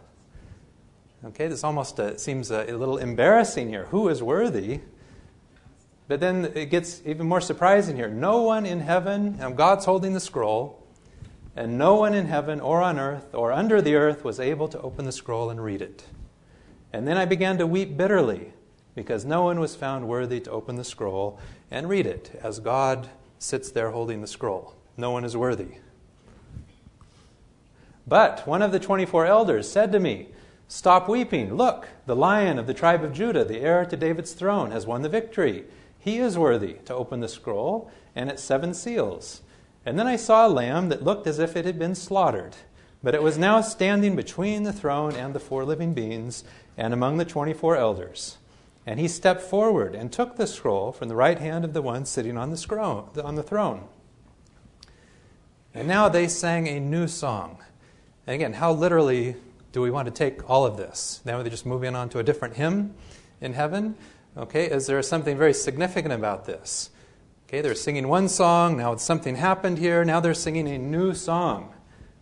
Okay, 1.25 1.49
this 1.49 1.65
almost 1.65 1.99
uh, 1.99 2.17
seems 2.17 2.51
a, 2.51 2.71
a 2.71 2.77
little 2.77 2.99
embarrassing 2.99 3.69
here. 3.69 3.87
Who 3.87 4.09
is 4.09 4.23
worthy? 4.23 4.81
But 6.07 6.21
then 6.21 6.53
it 6.55 6.67
gets 6.67 7.01
even 7.07 7.27
more 7.27 7.41
surprising 7.41 7.97
here. 7.97 8.09
No 8.09 8.43
one 8.43 8.67
in 8.67 8.81
heaven, 8.81 9.39
and 9.41 9.57
God's 9.57 9.87
holding 9.87 10.13
the 10.13 10.21
scroll, 10.21 10.87
and 11.57 11.79
no 11.79 11.95
one 11.95 12.15
in 12.15 12.27
heaven 12.27 12.61
or 12.61 12.83
on 12.83 12.99
earth 12.99 13.35
or 13.35 13.53
under 13.53 13.81
the 13.81 13.95
earth 13.95 14.23
was 14.23 14.39
able 14.39 14.69
to 14.69 14.81
open 14.81 15.07
the 15.07 15.13
scroll 15.13 15.51
and 15.51 15.63
read 15.63 15.81
it. 15.81 16.05
And 16.93 17.09
then 17.09 17.17
I 17.17 17.25
began 17.25 17.59
to 17.59 17.67
weep 17.67 17.97
bitterly 17.97 18.53
because 18.95 19.25
no 19.25 19.45
one 19.45 19.61
was 19.61 19.75
found 19.75 20.07
worthy 20.07 20.41
to 20.41 20.51
open 20.51 20.77
the 20.77 20.85
scroll 20.85 21.39
and 21.71 21.89
read 21.89 22.07
it 22.07 22.39
as 22.43 22.61
God 22.61 23.09
sits 23.39 23.71
there 23.71 23.91
holding 23.91 24.21
the 24.21 24.27
scroll. 24.27 24.75
No 24.97 25.11
one 25.11 25.25
is 25.25 25.37
worthy. 25.37 25.79
But 28.07 28.47
one 28.47 28.63
of 28.63 28.73
the 28.73 28.81
24 28.81 29.27
elders 29.27 29.71
said 29.71 29.93
to 29.93 30.01
me, 30.01 30.29
Stop 30.69 31.09
weeping. 31.09 31.55
Look, 31.55 31.89
the 32.07 32.17
lion 32.17 32.59
of 32.59 32.67
the 32.67 32.75
tribe 32.75 33.05
of 33.05 33.13
Judah, 33.13 33.45
the 33.45 33.61
heir 33.61 33.85
to 33.85 33.97
David's 33.97 34.33
throne, 34.33 34.71
has 34.71 34.87
won 34.87 35.03
the 35.03 35.09
victory. 35.09 35.65
He 35.99 36.19
is 36.19 36.39
worthy 36.39 36.75
to 36.87 36.95
open 36.95 37.21
the 37.21 37.29
scroll 37.29 37.91
and 38.15 38.31
its 38.31 38.43
seven 38.43 38.75
seals. 38.75 39.43
And 39.87 39.99
then 39.99 40.07
I 40.07 40.17
saw 40.17 40.47
a 40.47 40.49
lamb 40.49 40.89
that 40.89 41.03
looked 41.03 41.27
as 41.27 41.39
if 41.39 41.57
it 41.57 41.65
had 41.65 41.79
been 41.79 41.95
slaughtered, 41.95 42.57
but 43.03 43.15
it 43.15 43.23
was 43.23 43.37
now 43.37 43.61
standing 43.61 44.17
between 44.17 44.63
the 44.63 44.73
throne 44.73 45.15
and 45.15 45.35
the 45.35 45.41
four 45.41 45.65
living 45.65 45.93
beings 45.93 46.45
and 46.77 46.95
among 46.95 47.19
the 47.19 47.25
twenty 47.25 47.53
four 47.53 47.77
elders. 47.77 48.39
And 48.87 49.01
he 49.01 49.09
stepped 49.09 49.43
forward 49.43 49.95
and 49.95 50.13
took 50.13 50.37
the 50.37 50.47
scroll 50.47 50.93
from 50.93 51.09
the 51.09 51.17
right 51.17 51.39
hand 51.39 51.65
of 51.65 51.73
the 51.73 51.83
one 51.83 52.05
sitting 52.05 52.37
on 52.37 52.51
the, 52.51 52.57
scroll, 52.57 53.11
on 53.23 53.35
the 53.35 53.43
throne. 53.43 53.85
And 55.73 55.89
now 55.89 56.09
they 56.09 56.29
sang 56.29 56.69
a 56.69 56.81
new 56.81 57.09
song. 57.09 57.59
And 58.27 58.35
again, 58.35 58.55
how 58.55 58.73
literally 58.73 59.37
do 59.73 59.81
we 59.83 59.91
want 59.91 60.07
to 60.07 60.13
take 60.13 60.49
all 60.49 60.65
of 60.65 60.77
this? 60.77 61.21
Now 61.25 61.43
they're 61.43 61.51
just 61.51 61.67
moving 61.67 61.95
on 61.95 62.09
to 62.11 62.19
a 62.19 62.23
different 62.23 62.57
hymn 62.57 62.95
in 63.41 63.53
heaven. 63.53 63.97
Okay, 64.37 64.67
is 64.67 64.87
there 64.87 65.03
something 65.03 65.37
very 65.37 65.55
significant 65.55 66.13
about 66.13 66.45
this? 66.45 66.91
Okay, 67.47 67.61
they're 67.61 67.75
singing 67.75 68.09
one 68.09 68.29
song, 68.29 68.79
now 68.79 68.97
something 68.97 69.37
happened 69.37 69.79
here, 69.79 70.05
now 70.05 70.19
they're 70.19 70.35
singing 70.35 70.67
a 70.67 70.79
new 70.79 71.15
song. 71.15 71.75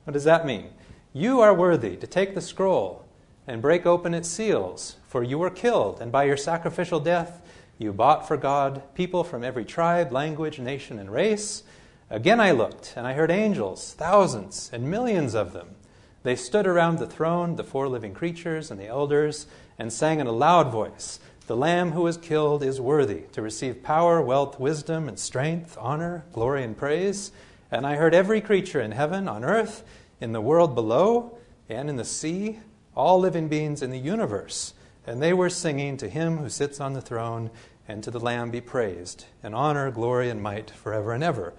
What 0.04 0.12
does 0.12 0.24
that 0.24 0.44
mean? 0.44 0.70
You 1.12 1.40
are 1.40 1.54
worthy 1.54 1.96
to 1.96 2.06
take 2.06 2.34
the 2.34 2.40
scroll 2.40 3.04
and 3.46 3.62
break 3.62 3.86
open 3.86 4.14
its 4.14 4.28
seals, 4.28 4.96
for 5.06 5.22
you 5.22 5.38
were 5.38 5.50
killed, 5.50 6.00
and 6.00 6.10
by 6.10 6.24
your 6.24 6.36
sacrificial 6.36 7.00
death 7.00 7.40
you 7.78 7.92
bought 7.92 8.26
for 8.26 8.36
God 8.36 8.82
people 8.94 9.24
from 9.24 9.44
every 9.44 9.64
tribe, 9.64 10.12
language, 10.12 10.58
nation, 10.58 10.98
and 10.98 11.10
race. 11.10 11.62
Again 12.10 12.40
I 12.40 12.50
looked, 12.50 12.94
and 12.96 13.06
I 13.06 13.14
heard 13.14 13.30
angels, 13.30 13.94
thousands 13.94 14.68
and 14.72 14.90
millions 14.90 15.34
of 15.34 15.52
them. 15.52 15.76
They 16.22 16.36
stood 16.36 16.66
around 16.66 16.98
the 16.98 17.06
throne, 17.06 17.56
the 17.56 17.64
four 17.64 17.88
living 17.88 18.14
creatures, 18.14 18.70
and 18.70 18.78
the 18.78 18.86
elders, 18.86 19.46
and 19.78 19.92
sang 19.92 20.20
in 20.20 20.26
a 20.26 20.32
loud 20.32 20.70
voice. 20.70 21.18
The 21.46 21.56
Lamb 21.56 21.92
who 21.92 22.02
was 22.02 22.16
killed 22.16 22.62
is 22.62 22.80
worthy 22.80 23.22
to 23.32 23.42
receive 23.42 23.82
power, 23.82 24.22
wealth, 24.22 24.60
wisdom, 24.60 25.08
and 25.08 25.18
strength, 25.18 25.76
honor, 25.80 26.24
glory, 26.32 26.62
and 26.62 26.76
praise. 26.76 27.32
And 27.70 27.86
I 27.86 27.96
heard 27.96 28.14
every 28.14 28.40
creature 28.40 28.80
in 28.80 28.92
heaven, 28.92 29.26
on 29.28 29.44
earth, 29.44 29.82
in 30.20 30.32
the 30.32 30.40
world 30.40 30.74
below, 30.74 31.36
and 31.68 31.90
in 31.90 31.96
the 31.96 32.04
sea, 32.04 32.60
all 32.94 33.18
living 33.18 33.48
beings 33.48 33.82
in 33.82 33.90
the 33.90 33.98
universe. 33.98 34.74
And 35.04 35.20
they 35.20 35.32
were 35.32 35.50
singing 35.50 35.96
to 35.96 36.08
him 36.08 36.38
who 36.38 36.48
sits 36.48 36.80
on 36.80 36.92
the 36.92 37.00
throne 37.00 37.50
and 37.88 38.04
to 38.04 38.12
the 38.12 38.20
Lamb 38.20 38.52
be 38.52 38.60
praised, 38.60 39.24
and 39.42 39.54
honor, 39.54 39.90
glory, 39.90 40.30
and 40.30 40.40
might 40.40 40.70
forever 40.70 41.12
and 41.12 41.24
ever. 41.24 41.52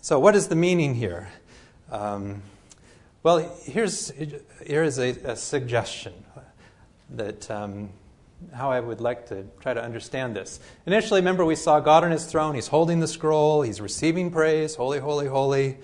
So, 0.00 0.18
what 0.18 0.34
is 0.34 0.48
the 0.48 0.56
meaning 0.56 0.94
here? 0.94 1.28
Um, 1.90 2.42
well, 3.24 3.38
here's, 3.62 4.12
here 4.66 4.82
is 4.82 4.98
a, 4.98 5.08
a 5.24 5.34
suggestion 5.34 6.12
that 7.08 7.50
um, 7.50 7.88
how 8.52 8.70
I 8.70 8.80
would 8.80 9.00
like 9.00 9.26
to 9.28 9.46
try 9.60 9.72
to 9.72 9.82
understand 9.82 10.36
this. 10.36 10.60
Initially, 10.84 11.20
remember, 11.20 11.42
we 11.42 11.56
saw 11.56 11.80
God 11.80 12.04
on 12.04 12.10
his 12.10 12.26
throne. 12.26 12.54
He's 12.54 12.66
holding 12.66 13.00
the 13.00 13.08
scroll, 13.08 13.62
he's 13.62 13.80
receiving 13.80 14.30
praise, 14.30 14.74
holy, 14.74 14.98
holy, 14.98 15.26
holy. 15.26 15.78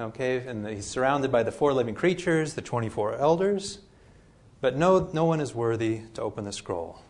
Okay, 0.00 0.38
and 0.38 0.66
he's 0.66 0.86
surrounded 0.86 1.30
by 1.30 1.42
the 1.42 1.52
four 1.52 1.74
living 1.74 1.94
creatures, 1.94 2.54
the 2.54 2.62
24 2.62 3.16
elders. 3.16 3.80
But 4.62 4.78
no, 4.78 5.10
no 5.12 5.26
one 5.26 5.42
is 5.42 5.54
worthy 5.54 6.02
to 6.14 6.22
open 6.22 6.46
the 6.46 6.52
scroll. 6.52 7.02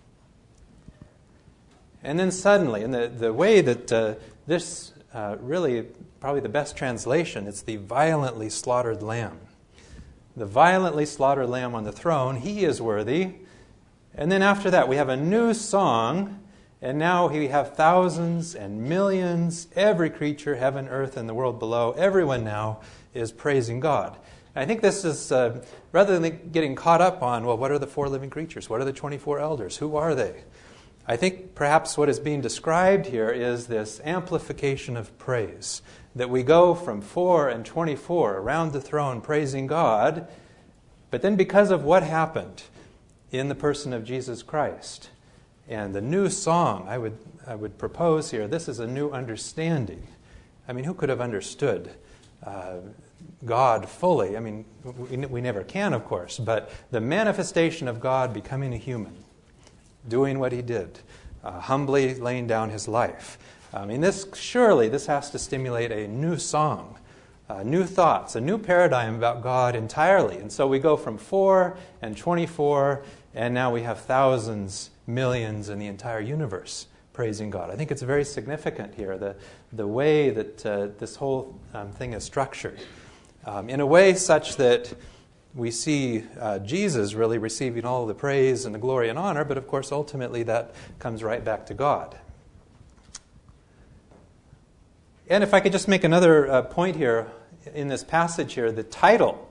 And 2.03 2.19
then 2.19 2.33
suddenly, 2.33 2.83
in 2.83 2.91
the, 2.91 3.07
the 3.07 3.33
way 3.33 3.61
that 3.61 3.93
uh, 3.93 4.15
this 4.49 4.93
uh, 5.15 5.37
really, 5.39 5.87
probably 6.21 6.41
the 6.41 6.49
best 6.49 6.77
translation, 6.77 7.47
it's 7.47 7.63
the 7.63 7.77
violently 7.77 8.51
slaughtered 8.51 9.03
lamb. 9.03 9.41
The 10.37 10.47
violently 10.47 11.07
slaughtered 11.07 11.49
lamb 11.49 11.75
on 11.75 11.85
the 11.85 11.93
throne, 11.93 12.37
he 12.37 12.65
is 12.65 12.81
worthy. 12.81 13.33
And 14.15 14.31
then 14.31 14.43
after 14.43 14.71
that, 14.71 14.89
we 14.89 14.97
have 14.97 15.09
a 15.09 15.17
new 15.17 15.55
song, 15.55 16.41
and 16.83 16.99
now 16.99 17.29
we 17.29 17.49
have 17.49 17.75
thousands 17.75 18.55
and 18.55 18.83
millions, 18.83 19.69
every 19.75 20.11
creature, 20.11 20.57
heaven, 20.57 20.89
earth, 20.89 21.17
and 21.17 21.29
the 21.29 21.35
world 21.35 21.59
below, 21.59 21.93
everyone 21.93 22.45
now 22.45 22.81
is 23.15 23.33
praising 23.33 23.81
God. 23.81 24.17
I 24.55 24.67
think 24.67 24.83
this 24.83 25.05
is, 25.05 25.33
uh, 25.33 25.65
rather 25.93 26.19
than 26.19 26.51
getting 26.51 26.75
caught 26.75 27.01
up 27.01 27.23
on, 27.23 27.47
well, 27.47 27.57
what 27.57 27.71
are 27.71 27.79
the 27.79 27.87
four 27.87 28.09
living 28.09 28.31
creatures? 28.31 28.69
What 28.69 28.81
are 28.81 28.85
the 28.85 28.93
24 28.93 29.39
elders? 29.39 29.77
Who 29.79 29.97
are 29.97 30.15
they? 30.15 30.43
I 31.07 31.17
think 31.17 31.55
perhaps 31.55 31.97
what 31.97 32.09
is 32.09 32.21
being 32.21 32.41
described 32.41 33.07
here 33.07 33.31
is 33.31 33.67
this 33.67 34.01
amplification 34.05 34.97
of 34.97 35.17
praise. 35.19 35.83
That 36.15 36.31
we 36.31 36.43
go 36.43 36.75
from 36.75 37.01
4 37.01 37.49
and 37.49 37.65
24 37.65 38.37
around 38.37 38.73
the 38.73 38.81
throne 38.81 39.21
praising 39.21 39.67
God, 39.67 40.29
but 41.11 41.23
then 41.23 41.37
because 41.37 41.71
of 41.71 41.85
what 41.85 42.03
happened 42.03 42.63
in 43.31 43.49
the 43.49 43.55
person 43.55 43.93
of 43.93 44.05
Jesus 44.05 44.43
Christ 44.43 45.11
and 45.69 45.95
the 45.95 46.01
new 46.01 46.29
song, 46.29 46.87
I 46.89 46.99
would, 46.99 47.17
I 47.47 47.55
would 47.55 47.79
propose 47.79 48.31
here 48.31 48.47
this 48.47 48.69
is 48.69 48.81
a 48.81 48.87
new 48.87 49.11
understanding. 49.11 50.07
I 50.69 50.73
mean, 50.73 50.85
who 50.85 50.95
could 50.95 51.09
have 51.09 51.21
understood 51.21 51.91
uh, 52.45 52.77
God 53.45 53.89
fully? 53.89 54.37
I 54.37 54.41
mean, 54.41 54.65
we, 54.85 55.17
we 55.17 55.41
never 55.41 55.65
can, 55.65 55.93
of 55.93 56.05
course, 56.05 56.39
but 56.39 56.71
the 56.91 57.01
manifestation 57.01 57.89
of 57.89 58.01
God 58.01 58.33
becoming 58.33 58.75
a 58.75 58.77
human 58.77 59.25
doing 60.09 60.39
what 60.39 60.53
he 60.53 60.63
did, 60.63 61.01
uh, 61.45 61.61
humbly 61.61 62.15
laying 62.15 62.47
down 62.47 62.71
his 62.71 62.89
life. 62.89 63.39
I 63.73 63.85
mean, 63.85 64.01
this 64.01 64.27
surely 64.35 64.89
this 64.89 65.07
has 65.07 65.31
to 65.31 65.39
stimulate 65.39 65.93
a 65.93 66.09
new 66.09 66.37
song, 66.37 66.99
uh, 67.49 67.63
new 67.63 67.85
thoughts, 67.85 68.35
a 68.35 68.41
new 68.41 68.59
paradigm 68.59 69.15
about 69.15 69.43
God 69.43 69.77
entirely. 69.77 70.39
And 70.39 70.51
so 70.51 70.67
we 70.67 70.79
go 70.79 70.97
from 70.97 71.19
four 71.19 71.77
and 72.03 72.17
24, 72.17 73.03
and 73.35 73.55
now 73.55 73.73
we 73.73 73.83
have 73.83 74.01
thousands, 74.01 74.91
millions 75.07 75.69
in 75.69 75.79
the 75.79 75.87
entire 75.87 76.21
universe 76.21 76.87
praising 77.13 77.51
God. 77.51 77.71
I 77.71 77.77
think 77.77 77.91
it's 77.91 78.03
very 78.03 78.25
significant 78.25 78.95
here, 78.95 79.19
the, 79.19 79.37
the 79.73 79.87
way 79.87 80.31
that 80.31 80.67
uh, 80.67 80.89
this 80.99 81.17
whole 81.17 81.59
um, 81.75 81.91
thing 81.93 82.13
is 82.13 82.25
structured. 82.25 82.81
Um, 83.45 83.69
in 83.69 83.81
a 83.81 83.87
way 83.87 84.15
such 84.15 84.57
that 84.57 84.93
we 85.55 85.71
see 85.71 86.25
uh, 86.39 86.61
Jesus 86.61 87.15
really 87.15 87.39
receiving 87.39 87.85
all 87.85 88.07
the 88.07 88.15
praise 88.15 88.65
and 88.65 88.75
the 88.75 88.79
glory 88.79 89.09
and 89.09 89.19
honor, 89.19 89.45
but 89.45 89.59
of 89.59 89.67
course, 89.67 89.91
ultimately, 89.91 90.43
that 90.45 90.75
comes 90.99 91.23
right 91.23 91.45
back 91.45 91.67
to 91.67 91.75
God. 91.75 92.19
And 95.29 95.43
if 95.43 95.53
I 95.55 95.61
could 95.61 95.73
just 95.73 95.89
make 95.89 96.05
another 96.05 96.51
uh, 96.51 96.63
point 96.63 96.97
here 96.97 97.31
in 97.75 97.89
this 97.89 98.05
passage 98.05 98.55
here, 98.55 98.73
the 98.73 98.83
title 98.83 99.49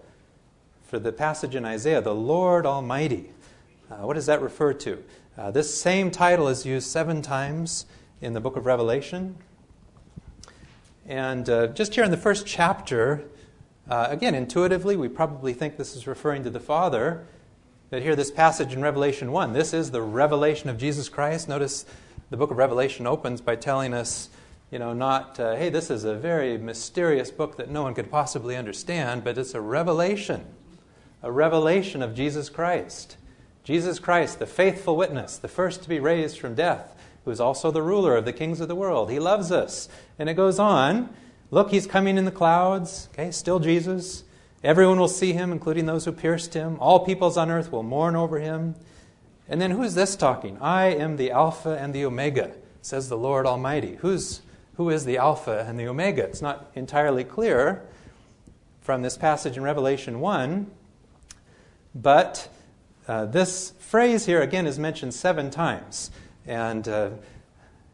for 0.83 0.99
the 0.99 1.11
passage 1.11 1.55
in 1.55 1.65
Isaiah, 1.65 2.01
the 2.01 2.15
Lord 2.15 2.65
Almighty, 2.65 3.31
uh, 3.91 3.97
what 3.97 4.15
does 4.15 4.25
that 4.25 4.41
refer 4.41 4.73
to? 4.73 5.03
Uh, 5.37 5.51
this 5.51 5.79
same 5.79 6.11
title 6.11 6.47
is 6.47 6.65
used 6.65 6.87
seven 6.87 7.21
times 7.21 7.85
in 8.21 8.33
the 8.33 8.41
book 8.41 8.55
of 8.55 8.65
Revelation. 8.65 9.37
And 11.07 11.49
uh, 11.49 11.67
just 11.67 11.95
here 11.95 12.03
in 12.03 12.11
the 12.11 12.17
first 12.17 12.45
chapter, 12.45 13.23
uh, 13.89 14.07
again, 14.09 14.35
intuitively, 14.35 14.95
we 14.95 15.07
probably 15.07 15.53
think 15.53 15.77
this 15.77 15.95
is 15.95 16.05
referring 16.05 16.43
to 16.43 16.49
the 16.51 16.59
Father. 16.59 17.25
But 17.89 18.03
here, 18.03 18.15
this 18.15 18.29
passage 18.29 18.71
in 18.73 18.83
Revelation 18.83 19.31
1, 19.31 19.53
this 19.53 19.73
is 19.73 19.89
the 19.89 20.01
revelation 20.01 20.69
of 20.69 20.77
Jesus 20.77 21.09
Christ. 21.09 21.49
Notice 21.49 21.85
the 22.29 22.37
book 22.37 22.51
of 22.51 22.57
Revelation 22.57 23.07
opens 23.07 23.41
by 23.41 23.55
telling 23.55 23.95
us, 23.95 24.29
you 24.69 24.77
know, 24.77 24.93
not, 24.93 25.39
uh, 25.39 25.55
hey, 25.55 25.69
this 25.69 25.89
is 25.89 26.03
a 26.03 26.13
very 26.13 26.59
mysterious 26.59 27.31
book 27.31 27.57
that 27.57 27.71
no 27.71 27.81
one 27.81 27.95
could 27.95 28.11
possibly 28.11 28.55
understand, 28.55 29.23
but 29.23 29.39
it's 29.39 29.55
a 29.55 29.61
revelation, 29.61 30.45
a 31.23 31.31
revelation 31.31 32.03
of 32.03 32.13
Jesus 32.13 32.47
Christ. 32.47 33.17
Jesus 33.63 33.97
Christ, 33.97 34.37
the 34.37 34.45
faithful 34.45 34.95
witness, 34.95 35.37
the 35.37 35.47
first 35.47 35.81
to 35.81 35.89
be 35.89 35.99
raised 35.99 36.37
from 36.37 36.53
death, 36.53 36.95
who 37.25 37.31
is 37.31 37.39
also 37.39 37.71
the 37.71 37.81
ruler 37.81 38.15
of 38.15 38.25
the 38.25 38.33
kings 38.33 38.61
of 38.61 38.67
the 38.67 38.75
world. 38.75 39.09
He 39.09 39.19
loves 39.19 39.51
us. 39.51 39.89
And 40.19 40.29
it 40.29 40.35
goes 40.35 40.59
on. 40.59 41.09
Look, 41.51 41.71
he's 41.71 41.87
coming 41.87 42.17
in 42.17 42.25
the 42.25 42.31
clouds. 42.31 43.09
Okay, 43.13 43.31
still 43.31 43.59
Jesus. 43.59 44.23
Everyone 44.63 44.99
will 44.99 45.07
see 45.07 45.33
him, 45.33 45.51
including 45.51 45.87
those 45.87 46.05
who 46.05 46.11
pierced 46.11 46.53
him. 46.53 46.77
All 46.79 46.99
peoples 46.99 47.37
on 47.37 47.49
earth 47.49 47.71
will 47.71 47.81
mourn 47.81 48.15
over 48.15 48.39
him. 48.39 48.75
And 49.47 49.59
then 49.59 49.71
who 49.71 49.81
is 49.81 49.95
this 49.95 50.15
talking? 50.15 50.59
I 50.61 50.87
am 50.87 51.17
the 51.17 51.31
Alpha 51.31 51.75
and 51.79 51.93
the 51.93 52.05
Omega, 52.05 52.51
says 52.83 53.09
the 53.09 53.17
Lord 53.17 53.47
Almighty. 53.47 53.95
Who's, 54.01 54.41
who 54.75 54.91
is 54.91 55.05
the 55.05 55.17
Alpha 55.17 55.65
and 55.67 55.79
the 55.79 55.87
Omega? 55.87 56.23
It's 56.23 56.41
not 56.41 56.69
entirely 56.75 57.23
clear 57.23 57.83
from 58.81 59.01
this 59.01 59.17
passage 59.17 59.57
in 59.57 59.63
Revelation 59.63 60.19
1, 60.19 60.69
but 61.95 62.47
uh, 63.07 63.25
this 63.25 63.73
phrase 63.79 64.27
here, 64.27 64.41
again, 64.41 64.67
is 64.67 64.77
mentioned 64.77 65.15
seven 65.15 65.49
times. 65.49 66.11
And, 66.45 66.87
uh, 66.87 67.09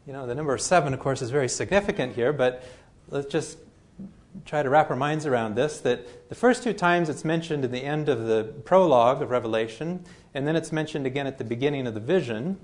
you 0.06 0.12
know, 0.12 0.26
the 0.26 0.34
number 0.34 0.58
seven, 0.58 0.92
of 0.92 1.00
course, 1.00 1.22
is 1.22 1.30
very 1.30 1.48
significant 1.48 2.14
here, 2.14 2.34
but 2.34 2.62
let's 3.08 3.26
just 3.26 3.58
try 4.44 4.62
to 4.62 4.68
wrap 4.68 4.90
our 4.90 4.96
minds 4.96 5.26
around 5.26 5.54
this 5.54 5.80
that 5.80 6.28
the 6.28 6.34
first 6.34 6.62
two 6.62 6.72
times 6.72 7.08
it's 7.08 7.24
mentioned 7.24 7.64
in 7.64 7.70
the 7.70 7.84
end 7.84 8.08
of 8.08 8.26
the 8.26 8.44
prologue 8.64 9.22
of 9.22 9.30
Revelation, 9.30 10.04
and 10.34 10.46
then 10.46 10.56
it's 10.56 10.72
mentioned 10.72 11.06
again 11.06 11.26
at 11.26 11.38
the 11.38 11.44
beginning 11.44 11.86
of 11.86 11.94
the 11.94 12.00
vision, 12.00 12.58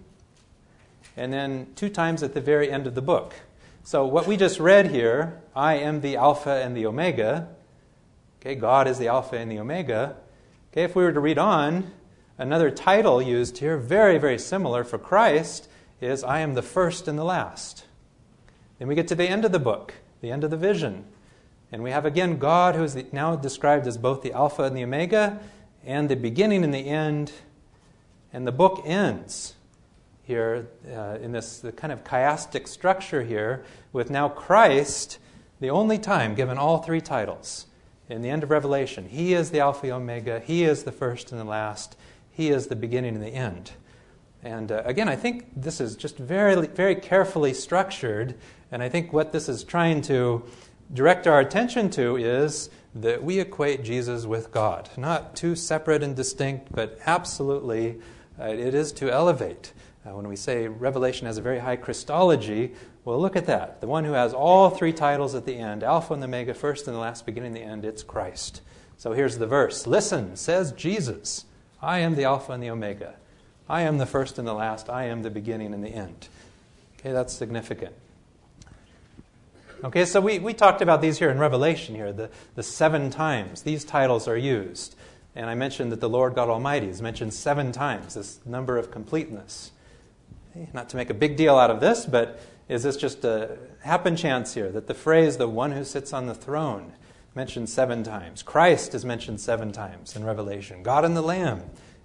and 1.16 1.32
then 1.32 1.68
two 1.76 1.88
times 1.88 2.22
at 2.22 2.34
the 2.34 2.40
very 2.40 2.70
end 2.70 2.86
of 2.86 2.94
the 2.94 3.02
book. 3.02 3.34
So, 3.84 4.06
what 4.06 4.26
we 4.26 4.36
just 4.36 4.60
read 4.60 4.90
here, 4.90 5.40
I 5.56 5.74
am 5.74 6.00
the 6.00 6.16
Alpha 6.16 6.50
and 6.50 6.76
the 6.76 6.86
Omega, 6.86 7.48
okay, 8.40 8.54
God 8.54 8.86
is 8.86 8.98
the 8.98 9.08
Alpha 9.08 9.36
and 9.36 9.50
the 9.50 9.58
Omega. 9.58 10.16
Okay, 10.72 10.84
if 10.84 10.96
we 10.96 11.02
were 11.02 11.12
to 11.12 11.20
read 11.20 11.38
on, 11.38 11.92
another 12.38 12.70
title 12.70 13.20
used 13.20 13.58
here, 13.58 13.76
very, 13.76 14.18
very 14.18 14.38
similar 14.38 14.84
for 14.84 14.98
Christ, 14.98 15.68
is 16.00 16.24
I 16.24 16.40
am 16.40 16.54
the 16.54 16.62
first 16.62 17.08
and 17.08 17.18
the 17.18 17.24
last. 17.24 17.84
Then 18.78 18.88
we 18.88 18.94
get 18.94 19.08
to 19.08 19.14
the 19.14 19.28
end 19.28 19.44
of 19.44 19.52
the 19.52 19.58
book 19.58 19.94
the 20.22 20.30
end 20.30 20.44
of 20.44 20.50
the 20.50 20.56
vision. 20.56 21.04
And 21.70 21.82
we 21.82 21.90
have 21.90 22.06
again 22.06 22.38
God 22.38 22.74
who 22.74 22.84
is 22.84 22.96
now 23.12 23.36
described 23.36 23.86
as 23.86 23.98
both 23.98 24.22
the 24.22 24.32
Alpha 24.32 24.62
and 24.62 24.76
the 24.76 24.84
Omega, 24.84 25.38
and 25.84 26.08
the 26.08 26.16
beginning 26.16 26.64
and 26.64 26.72
the 26.72 26.86
end. 26.86 27.32
And 28.32 28.46
the 28.46 28.52
book 28.52 28.82
ends 28.86 29.54
here 30.22 30.68
uh, 30.90 31.18
in 31.20 31.32
this 31.32 31.58
the 31.58 31.72
kind 31.72 31.92
of 31.92 32.04
chiastic 32.04 32.68
structure 32.68 33.22
here 33.22 33.64
with 33.92 34.08
now 34.08 34.28
Christ, 34.28 35.18
the 35.60 35.70
only 35.70 35.98
time 35.98 36.34
given 36.34 36.56
all 36.56 36.78
three 36.78 37.00
titles 37.00 37.66
in 38.08 38.22
the 38.22 38.30
end 38.30 38.42
of 38.42 38.50
Revelation. 38.50 39.08
He 39.08 39.34
is 39.34 39.50
the 39.50 39.60
Alpha 39.60 39.86
and 39.86 39.94
Omega, 39.94 40.40
He 40.40 40.64
is 40.64 40.84
the 40.84 40.92
first 40.92 41.32
and 41.32 41.40
the 41.40 41.44
last, 41.44 41.96
He 42.30 42.50
is 42.50 42.68
the 42.68 42.76
beginning 42.76 43.14
and 43.14 43.22
the 43.22 43.28
end. 43.28 43.72
And 44.42 44.72
uh, 44.72 44.82
again, 44.84 45.08
I 45.08 45.16
think 45.16 45.46
this 45.56 45.80
is 45.80 45.96
just 45.96 46.16
very, 46.18 46.66
very 46.66 46.96
carefully 46.96 47.54
structured. 47.54 48.34
And 48.70 48.82
I 48.82 48.88
think 48.88 49.12
what 49.12 49.32
this 49.32 49.48
is 49.48 49.62
trying 49.62 50.02
to 50.02 50.44
direct 50.92 51.26
our 51.26 51.40
attention 51.40 51.90
to 51.90 52.16
is 52.16 52.70
that 52.94 53.22
we 53.22 53.38
equate 53.38 53.84
Jesus 53.84 54.26
with 54.26 54.52
God. 54.52 54.90
Not 54.96 55.36
two 55.36 55.54
separate 55.54 56.02
and 56.02 56.14
distinct, 56.14 56.72
but 56.72 56.98
absolutely 57.06 58.00
uh, 58.38 58.46
it 58.46 58.74
is 58.74 58.92
to 58.92 59.10
elevate. 59.10 59.72
Uh, 60.04 60.16
when 60.16 60.26
we 60.26 60.36
say 60.36 60.66
Revelation 60.66 61.26
has 61.26 61.38
a 61.38 61.42
very 61.42 61.60
high 61.60 61.76
Christology, 61.76 62.72
well, 63.04 63.20
look 63.20 63.36
at 63.36 63.46
that. 63.46 63.80
The 63.80 63.86
one 63.86 64.04
who 64.04 64.12
has 64.12 64.34
all 64.34 64.70
three 64.70 64.92
titles 64.92 65.34
at 65.34 65.46
the 65.46 65.56
end 65.56 65.82
Alpha 65.82 66.14
and 66.14 66.22
Omega, 66.22 66.54
first 66.54 66.86
and 66.86 66.96
the 66.96 67.00
last, 67.00 67.24
beginning 67.24 67.48
and 67.48 67.56
the 67.56 67.62
end, 67.62 67.84
it's 67.84 68.02
Christ. 68.02 68.60
So 68.96 69.12
here's 69.12 69.38
the 69.38 69.46
verse 69.46 69.86
Listen, 69.86 70.36
says 70.36 70.72
Jesus, 70.72 71.46
I 71.80 72.00
am 72.00 72.14
the 72.14 72.24
Alpha 72.24 72.52
and 72.52 72.62
the 72.62 72.70
Omega. 72.70 73.14
I 73.72 73.82
am 73.82 73.96
the 73.96 74.04
first 74.04 74.38
and 74.38 74.46
the 74.46 74.52
last. 74.52 74.90
I 74.90 75.04
am 75.04 75.22
the 75.22 75.30
beginning 75.30 75.72
and 75.72 75.82
the 75.82 75.88
end. 75.88 76.28
Okay, 76.98 77.10
that's 77.10 77.32
significant. 77.32 77.94
Okay, 79.82 80.04
so 80.04 80.20
we, 80.20 80.38
we 80.38 80.52
talked 80.52 80.82
about 80.82 81.00
these 81.00 81.18
here 81.18 81.30
in 81.30 81.38
Revelation 81.38 81.94
here, 81.94 82.12
the, 82.12 82.28
the 82.54 82.62
seven 82.62 83.08
times 83.08 83.62
these 83.62 83.82
titles 83.82 84.28
are 84.28 84.36
used. 84.36 84.94
And 85.34 85.48
I 85.48 85.54
mentioned 85.54 85.90
that 85.90 86.02
the 86.02 86.08
Lord 86.08 86.34
God 86.34 86.50
Almighty 86.50 86.88
is 86.88 87.00
mentioned 87.00 87.32
seven 87.32 87.72
times, 87.72 88.12
this 88.12 88.40
number 88.44 88.76
of 88.76 88.90
completeness. 88.90 89.72
Okay, 90.50 90.68
not 90.74 90.90
to 90.90 90.98
make 90.98 91.08
a 91.08 91.14
big 91.14 91.38
deal 91.38 91.56
out 91.56 91.70
of 91.70 91.80
this, 91.80 92.04
but 92.04 92.42
is 92.68 92.82
this 92.82 92.98
just 92.98 93.24
a 93.24 93.56
happen 93.80 94.16
chance 94.16 94.52
here 94.52 94.70
that 94.70 94.86
the 94.86 94.94
phrase, 94.94 95.38
the 95.38 95.48
one 95.48 95.72
who 95.72 95.82
sits 95.82 96.12
on 96.12 96.26
the 96.26 96.34
throne, 96.34 96.92
mentioned 97.34 97.70
seven 97.70 98.04
times. 98.04 98.42
Christ 98.42 98.94
is 98.94 99.06
mentioned 99.06 99.40
seven 99.40 99.72
times 99.72 100.14
in 100.14 100.24
Revelation. 100.24 100.82
God 100.82 101.06
and 101.06 101.16
the 101.16 101.22
Lamb 101.22 101.62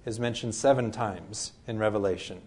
is 0.07 0.21
mentioned 0.21 0.55
seven 0.55 0.89
times 0.89 1.51
in 1.67 1.77
Revelation. 1.77 2.41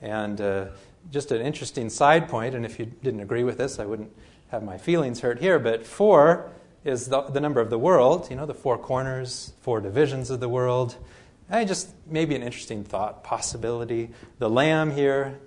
And 0.00 0.40
uh, 0.40 0.66
just 1.10 1.30
an 1.30 1.42
interesting 1.42 1.90
side 1.90 2.26
point, 2.26 2.54
and 2.54 2.64
if 2.64 2.78
you 2.78 2.86
didn't 2.86 3.20
agree 3.20 3.44
with 3.44 3.58
this, 3.58 3.78
I 3.78 3.84
wouldn't 3.84 4.10
have 4.48 4.62
my 4.62 4.78
feelings 4.78 5.20
hurt 5.20 5.40
here, 5.40 5.58
but 5.58 5.86
four 5.86 6.50
is 6.82 7.08
the, 7.08 7.20
the 7.20 7.38
number 7.38 7.60
of 7.60 7.68
the 7.68 7.78
world, 7.78 8.28
you 8.30 8.36
know, 8.36 8.46
the 8.46 8.54
four 8.54 8.78
corners, 8.78 9.52
four 9.60 9.82
divisions 9.82 10.30
of 10.30 10.40
the 10.40 10.48
world. 10.48 10.96
And 11.50 11.68
just 11.68 11.90
maybe 12.06 12.34
an 12.34 12.42
interesting 12.42 12.82
thought, 12.82 13.22
possibility. 13.22 14.08
The 14.38 14.48
Lamb 14.48 14.90
here 14.90 15.38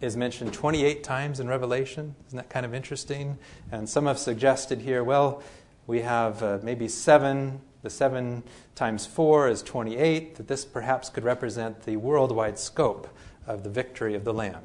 is 0.00 0.16
mentioned 0.16 0.52
28 0.52 1.02
times 1.02 1.40
in 1.40 1.48
Revelation. 1.48 2.14
Isn't 2.28 2.36
that 2.36 2.50
kind 2.50 2.64
of 2.64 2.72
interesting? 2.72 3.36
And 3.72 3.88
some 3.88 4.06
have 4.06 4.18
suggested 4.18 4.80
here, 4.80 5.02
well, 5.02 5.42
we 5.88 6.02
have 6.02 6.40
uh, 6.40 6.60
maybe 6.62 6.86
seven. 6.86 7.60
The 7.86 7.90
seven 7.90 8.42
times 8.74 9.06
four 9.06 9.48
is 9.48 9.62
28, 9.62 10.34
that 10.34 10.48
this 10.48 10.64
perhaps 10.64 11.08
could 11.08 11.22
represent 11.22 11.84
the 11.84 11.96
worldwide 11.96 12.58
scope 12.58 13.06
of 13.46 13.62
the 13.62 13.70
victory 13.70 14.16
of 14.16 14.24
the 14.24 14.34
Lamb. 14.34 14.64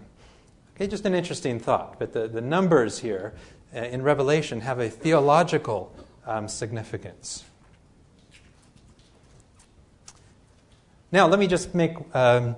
Okay, 0.75 0.87
just 0.87 1.05
an 1.05 1.13
interesting 1.13 1.59
thought. 1.59 1.99
But 1.99 2.13
the, 2.13 2.27
the 2.27 2.41
numbers 2.41 2.97
here 2.97 3.35
uh, 3.75 3.81
in 3.81 4.01
Revelation 4.01 4.61
have 4.61 4.79
a 4.79 4.89
theological 4.89 5.95
um, 6.25 6.47
significance. 6.47 7.43
Now, 11.11 11.27
let 11.27 11.37
me 11.37 11.45
just 11.45 11.75
make 11.75 11.93
um, 12.15 12.55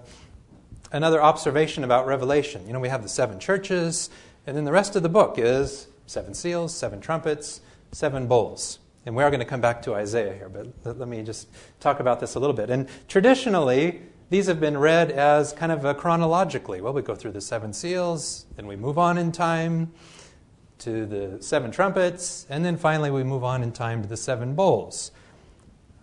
another 0.93 1.21
observation 1.21 1.83
about 1.83 2.07
Revelation. 2.07 2.65
You 2.67 2.71
know, 2.71 2.79
we 2.79 2.87
have 2.87 3.03
the 3.03 3.09
seven 3.09 3.37
churches, 3.37 4.09
and 4.47 4.55
then 4.55 4.63
the 4.63 4.71
rest 4.71 4.95
of 4.95 5.03
the 5.03 5.09
book 5.09 5.35
is 5.37 5.87
seven 6.07 6.33
seals, 6.33 6.73
seven 6.73 7.01
trumpets, 7.01 7.59
seven 7.91 8.27
bowls. 8.27 8.79
And 9.05 9.15
we 9.15 9.23
are 9.23 9.29
going 9.29 9.41
to 9.41 9.45
come 9.45 9.59
back 9.59 9.81
to 9.83 9.95
Isaiah 9.95 10.33
here, 10.33 10.49
but 10.49 10.97
let 10.97 11.07
me 11.09 11.23
just 11.23 11.49
talk 11.81 11.99
about 11.99 12.21
this 12.21 12.35
a 12.35 12.39
little 12.39 12.55
bit. 12.55 12.69
And 12.69 12.87
traditionally, 13.09 14.01
these 14.29 14.47
have 14.47 14.61
been 14.61 14.77
read 14.77 15.11
as 15.11 15.51
kind 15.51 15.71
of 15.71 15.97
chronologically. 15.97 16.79
Well, 16.79 16.93
we 16.93 17.01
go 17.01 17.13
through 17.13 17.33
the 17.33 17.41
seven 17.41 17.73
seals, 17.73 18.45
then 18.55 18.65
we 18.65 18.77
move 18.77 18.97
on 18.97 19.17
in 19.17 19.33
time 19.33 19.91
to 20.79 21.05
the 21.05 21.41
seven 21.41 21.69
trumpets, 21.69 22.47
and 22.49 22.63
then 22.63 22.77
finally 22.77 23.11
we 23.11 23.23
move 23.23 23.43
on 23.43 23.61
in 23.61 23.71
time 23.71 24.01
to 24.01 24.07
the 24.07 24.17
seven 24.17 24.55
bowls. 24.55 25.11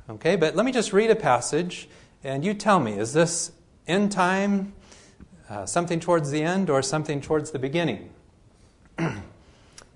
Okay, 0.09 0.37
but 0.37 0.55
let 0.55 0.67
me 0.67 0.73
just 0.73 0.93
read 0.93 1.11
a 1.11 1.17
passage, 1.17 1.89
and 2.23 2.45
you 2.45 2.53
tell 2.53 2.81
me 2.81 2.93
is 2.93 3.13
this 3.13 3.53
end 3.87 4.13
time, 4.13 4.75
uh, 5.49 5.65
something 5.65 6.01
towards 6.01 6.31
the 6.31 6.43
end, 6.43 6.69
or 6.69 6.83
something 6.83 7.21
towards 7.21 7.51
the 7.51 7.59
beginning? 7.59 8.11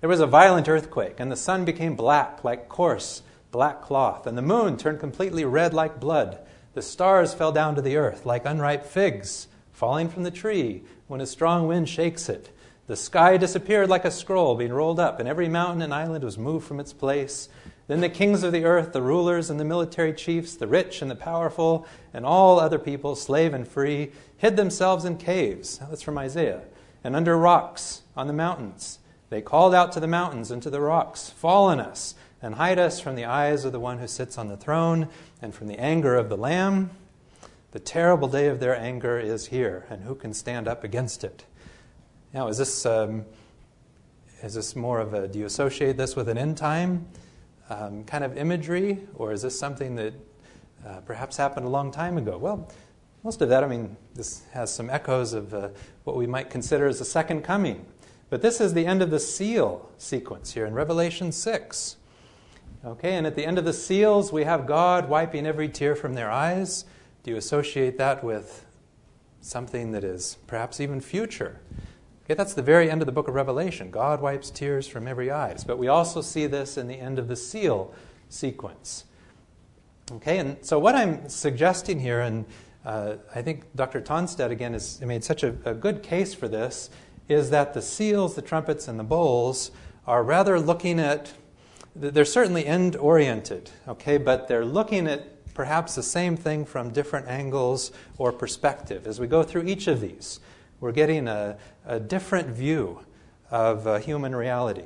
there 0.05 0.09
was 0.09 0.19
a 0.19 0.27
violent 0.27 0.69
earthquake, 0.69 1.15
and 1.19 1.31
the 1.31 1.35
sun 1.35 1.65
became 1.65 1.95
black 1.95 2.43
like 2.43 2.69
coarse 2.69 3.23
black 3.49 3.81
cloth, 3.81 4.27
and 4.27 4.37
the 4.37 4.41
moon 4.43 4.77
turned 4.77 4.99
completely 4.99 5.43
red 5.43 5.73
like 5.73 5.99
blood. 5.99 6.37
The 6.75 6.83
stars 6.83 7.33
fell 7.33 7.51
down 7.51 7.73
to 7.73 7.81
the 7.81 7.97
earth 7.97 8.23
like 8.23 8.45
unripe 8.45 8.85
figs 8.85 9.47
falling 9.71 10.07
from 10.09 10.21
the 10.21 10.29
tree 10.29 10.83
when 11.07 11.21
a 11.21 11.25
strong 11.25 11.65
wind 11.65 11.89
shakes 11.89 12.29
it. 12.29 12.51
The 12.85 12.95
sky 12.95 13.37
disappeared 13.37 13.89
like 13.89 14.05
a 14.05 14.11
scroll 14.11 14.53
being 14.53 14.71
rolled 14.71 14.99
up, 14.99 15.19
and 15.19 15.27
every 15.27 15.49
mountain 15.49 15.81
and 15.81 15.91
island 15.91 16.23
was 16.23 16.37
moved 16.37 16.67
from 16.67 16.79
its 16.79 16.93
place. 16.93 17.49
Then 17.87 18.01
the 18.01 18.07
kings 18.07 18.43
of 18.43 18.51
the 18.51 18.63
earth, 18.63 18.93
the 18.93 19.01
rulers 19.01 19.49
and 19.49 19.59
the 19.59 19.65
military 19.65 20.13
chiefs, 20.13 20.53
the 20.53 20.67
rich 20.67 21.01
and 21.01 21.09
the 21.09 21.15
powerful, 21.15 21.87
and 22.13 22.27
all 22.27 22.59
other 22.59 22.77
people, 22.77 23.15
slave 23.15 23.55
and 23.55 23.67
free, 23.67 24.11
hid 24.37 24.55
themselves 24.55 25.03
in 25.03 25.17
caves. 25.17 25.79
That's 25.79 26.03
from 26.03 26.19
Isaiah. 26.19 26.61
And 27.03 27.15
under 27.15 27.35
rocks 27.35 28.03
on 28.15 28.27
the 28.27 28.33
mountains. 28.33 28.99
They 29.29 29.41
called 29.41 29.73
out 29.73 29.91
to 29.93 29.99
the 29.99 30.07
mountains 30.07 30.51
and 30.51 30.61
to 30.63 30.69
the 30.69 30.81
rocks, 30.81 31.29
Fall 31.29 31.65
on 31.65 31.79
us, 31.79 32.15
and 32.41 32.55
hide 32.55 32.77
us 32.77 32.99
from 32.99 33.15
the 33.15 33.25
eyes 33.25 33.65
of 33.65 33.71
the 33.71 33.79
one 33.79 33.99
who 33.99 34.07
sits 34.07 34.37
on 34.37 34.47
the 34.47 34.57
throne, 34.57 35.09
and 35.41 35.53
from 35.53 35.67
the 35.67 35.79
anger 35.79 36.15
of 36.15 36.29
the 36.29 36.37
Lamb. 36.37 36.91
The 37.71 37.79
terrible 37.79 38.27
day 38.27 38.47
of 38.47 38.59
their 38.59 38.75
anger 38.75 39.19
is 39.19 39.47
here, 39.47 39.85
and 39.89 40.03
who 40.03 40.15
can 40.15 40.33
stand 40.33 40.67
up 40.67 40.83
against 40.83 41.23
it? 41.23 41.45
Now, 42.33 42.47
is 42.47 42.57
this, 42.57 42.85
um, 42.85 43.25
is 44.43 44.53
this 44.53 44.75
more 44.75 44.99
of 44.99 45.13
a, 45.13 45.27
do 45.27 45.39
you 45.39 45.45
associate 45.45 45.97
this 45.97 46.15
with 46.15 46.29
an 46.29 46.37
end 46.37 46.57
time 46.57 47.07
um, 47.69 48.03
kind 48.03 48.23
of 48.23 48.37
imagery, 48.37 48.99
or 49.15 49.31
is 49.31 49.41
this 49.41 49.57
something 49.57 49.95
that 49.95 50.13
uh, 50.85 50.99
perhaps 51.01 51.37
happened 51.37 51.65
a 51.65 51.69
long 51.69 51.91
time 51.91 52.17
ago? 52.17 52.37
Well, 52.37 52.69
most 53.23 53.41
of 53.41 53.49
that, 53.49 53.63
I 53.63 53.67
mean, 53.67 53.97
this 54.13 54.43
has 54.51 54.71
some 54.71 54.89
echoes 54.89 55.33
of 55.33 55.53
uh, 55.53 55.69
what 56.03 56.15
we 56.15 56.27
might 56.27 56.49
consider 56.49 56.87
as 56.87 56.99
the 56.99 57.05
second 57.05 57.41
coming. 57.41 57.85
But 58.29 58.41
this 58.41 58.59
is 58.59 58.73
the 58.73 58.85
end 58.85 59.01
of 59.01 59.11
the 59.11 59.19
seal 59.19 59.89
sequence 59.97 60.53
here 60.53 60.65
in 60.65 60.73
Revelation 60.73 61.31
6. 61.31 61.97
Okay, 62.83 63.13
and 63.13 63.25
at 63.25 63.35
the 63.35 63.45
end 63.45 63.57
of 63.57 63.65
the 63.65 63.73
seals, 63.73 64.31
we 64.31 64.43
have 64.43 64.67
God 64.67 65.09
wiping 65.09 65.47
every 65.47 65.69
tear 65.69 65.95
from 65.95 66.13
their 66.13 66.29
eyes. 66.29 66.85
Do 67.23 67.31
you 67.31 67.37
associate 67.37 67.97
that 67.97 68.23
with 68.23 68.65
something 69.41 69.91
that 69.91 70.03
is 70.03 70.37
perhaps 70.47 70.79
even 70.79 71.01
future? 71.01 71.61
Okay, 72.25 72.33
that's 72.33 72.53
the 72.53 72.61
very 72.61 72.89
end 72.89 73.01
of 73.01 73.05
the 73.05 73.11
book 73.11 73.27
of 73.27 73.35
Revelation. 73.35 73.91
God 73.91 74.21
wipes 74.21 74.49
tears 74.49 74.87
from 74.87 75.07
every 75.07 75.29
eyes. 75.29 75.63
But 75.63 75.77
we 75.77 75.87
also 75.87 76.21
see 76.21 76.47
this 76.47 76.77
in 76.77 76.87
the 76.87 76.99
end 76.99 77.19
of 77.19 77.27
the 77.27 77.35
seal 77.35 77.93
sequence. 78.29 79.05
Okay, 80.11 80.37
and 80.37 80.57
so 80.63 80.77
what 80.77 80.95
I'm 80.95 81.27
suggesting 81.29 81.99
here, 81.99 82.21
and 82.21 82.45
uh, 82.85 83.15
I 83.33 83.41
think 83.41 83.75
Dr. 83.75 84.01
Tonstad 84.01 84.51
again 84.51 84.73
has 84.73 85.01
made 85.01 85.23
such 85.23 85.43
a, 85.43 85.55
a 85.65 85.73
good 85.73 86.03
case 86.03 86.33
for 86.33 86.47
this, 86.47 86.91
is 87.27 87.49
that 87.49 87.73
the 87.73 87.81
seals, 87.81 88.35
the 88.35 88.41
trumpets, 88.41 88.87
and 88.87 88.99
the 88.99 89.03
bowls 89.03 89.71
are 90.05 90.23
rather 90.23 90.59
looking 90.59 90.99
at, 90.99 91.33
they're 91.95 92.25
certainly 92.25 92.65
end 92.65 92.95
oriented, 92.95 93.71
okay, 93.87 94.17
but 94.17 94.47
they're 94.47 94.65
looking 94.65 95.07
at 95.07 95.53
perhaps 95.53 95.95
the 95.95 96.03
same 96.03 96.35
thing 96.35 96.65
from 96.65 96.91
different 96.91 97.27
angles 97.27 97.91
or 98.17 98.31
perspective 98.31 99.07
as 99.07 99.19
we 99.19 99.27
go 99.27 99.41
through 99.41 99.63
each 99.63 99.87
of 99.87 100.01
these. 100.01 100.39
We're 100.79 100.91
getting 100.91 101.27
a, 101.27 101.57
a 101.85 101.99
different 101.99 102.49
view 102.49 102.99
of 103.49 103.87
uh, 103.87 103.97
human 103.99 104.35
reality. 104.35 104.81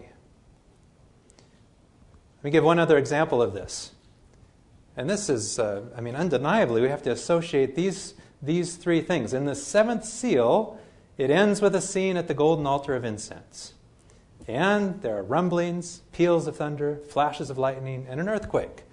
Let 2.38 2.44
me 2.44 2.52
give 2.52 2.64
one 2.64 2.80
other 2.80 2.98
example 2.98 3.42
of 3.42 3.54
this. 3.54 3.92
And 4.96 5.10
this 5.10 5.30
is, 5.30 5.60
uh, 5.60 5.82
I 5.96 6.02
mean, 6.02 6.16
undeniably, 6.16 6.82
we 6.82 6.90
have 6.90 7.04
to 7.04 7.12
associate 7.12 7.76
these, 7.76 8.14
these 8.42 8.76
three 8.76 9.02
things. 9.02 9.34
In 9.34 9.46
the 9.46 9.56
seventh 9.56 10.06
seal, 10.06 10.80
it 11.20 11.30
ends 11.30 11.62
with 11.62 11.76
a 11.76 11.82
scene 11.82 12.16
at 12.16 12.30
the 12.30 12.34
golden 12.34 12.66
altar 12.66 12.96
of 12.96 13.04
incense. 13.04 13.74
And 14.48 15.02
there 15.02 15.18
are 15.18 15.22
rumblings, 15.22 16.02
peals 16.14 16.48
of 16.48 16.56
thunder, 16.56 17.02
flashes 17.10 17.50
of 17.50 17.58
lightning, 17.58 18.08
and 18.10 18.22
an 18.22 18.30
earthquake. 18.30 18.84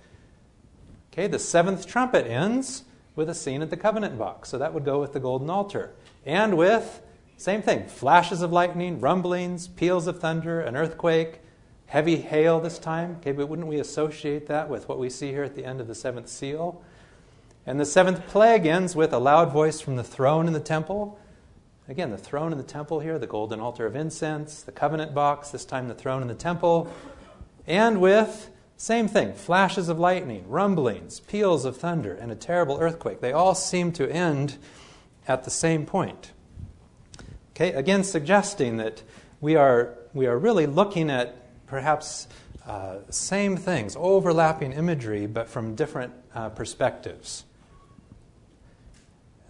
Okay, 1.13 1.29
the 1.29 1.39
seventh 1.39 1.87
trumpet 1.87 2.27
ends 2.27 2.83
with 3.15 3.31
a 3.31 3.35
scene 3.35 3.63
at 3.63 3.71
the 3.71 3.77
covenant 3.77 4.19
box. 4.19 4.49
So 4.49 4.59
that 4.59 4.75
would 4.75 4.85
go 4.85 5.01
with 5.01 5.13
the 5.13 5.21
golden 5.21 5.49
altar 5.49 5.93
and 6.27 6.57
with, 6.57 7.01
same 7.37 7.63
thing, 7.63 7.87
flashes 7.87 8.43
of 8.43 8.53
lightning, 8.53 9.01
rumblings, 9.01 9.69
peals 9.69 10.09
of 10.09 10.19
thunder, 10.19 10.61
an 10.61 10.77
earthquake, 10.77 11.39
heavy 11.87 12.17
hail 12.17 12.59
this 12.59 12.81
time. 12.81 13.19
Okay, 13.21 13.31
but 13.31 13.49
wouldn't 13.49 13.69
we 13.69 13.79
associate 13.79 14.49
that 14.49 14.69
with 14.69 14.89
what 14.89 14.99
we 14.99 15.11
see 15.11 15.29
here 15.29 15.45
at 15.45 15.55
the 15.55 15.65
end 15.65 15.81
of 15.81 15.87
the 15.87 15.95
seventh 15.95 16.29
seal? 16.29 16.83
And 17.65 17.79
the 17.79 17.87
seventh 17.87 18.27
plague 18.27 18.67
ends 18.67 18.97
with 18.97 19.13
a 19.13 19.19
loud 19.19 19.53
voice 19.53 19.81
from 19.81 19.95
the 19.95 20.05
throne 20.05 20.49
in 20.49 20.53
the 20.53 20.59
temple. 20.59 21.21
Again, 21.89 22.11
the 22.11 22.19
throne 22.19 22.51
in 22.51 22.59
the 22.59 22.65
temple 22.65 22.99
here, 22.99 23.17
the 23.17 23.29
golden 23.29 23.61
altar 23.61 23.87
of 23.87 23.95
incense, 23.95 24.61
the 24.61 24.73
covenant 24.73 25.15
box, 25.15 25.51
this 25.51 25.65
time 25.65 25.87
the 25.87 25.95
throne 25.95 26.21
in 26.21 26.27
the 26.27 26.35
temple, 26.35 26.93
and 27.65 28.01
with, 28.01 28.51
same 28.77 29.07
thing, 29.07 29.33
flashes 29.35 29.89
of 29.89 29.97
lightning, 29.97 30.45
rumblings, 30.49 31.21
peals 31.21 31.65
of 31.65 31.77
thunder, 31.77 32.13
and 32.13 32.33
a 32.33 32.35
terrible 32.35 32.79
earthquake. 32.81 33.21
They 33.21 33.33
all 33.33 33.55
seem 33.55 33.93
to 33.93 34.11
end 34.11 34.59
at 35.29 35.45
the 35.45 35.51
same 35.51 35.87
point. 35.87 36.33
Okay, 37.55 37.73
again, 37.73 38.03
suggesting 38.03 38.79
that 38.79 39.05
we 39.41 39.55
are, 39.55 39.95
we 40.13 40.27
are 40.27 40.37
really 40.37 40.67
looking 40.67 41.09
at 41.09 41.37
perhaps 41.69 42.27
uh, 42.67 42.97
same 43.11 43.57
things, 43.57 43.97
overlapping 43.97 44.73
imagery, 44.73 45.27
but 45.27 45.49
from 45.49 45.77
different 45.77 46.13
uh, 46.35 46.49
perspectives. 46.49 47.45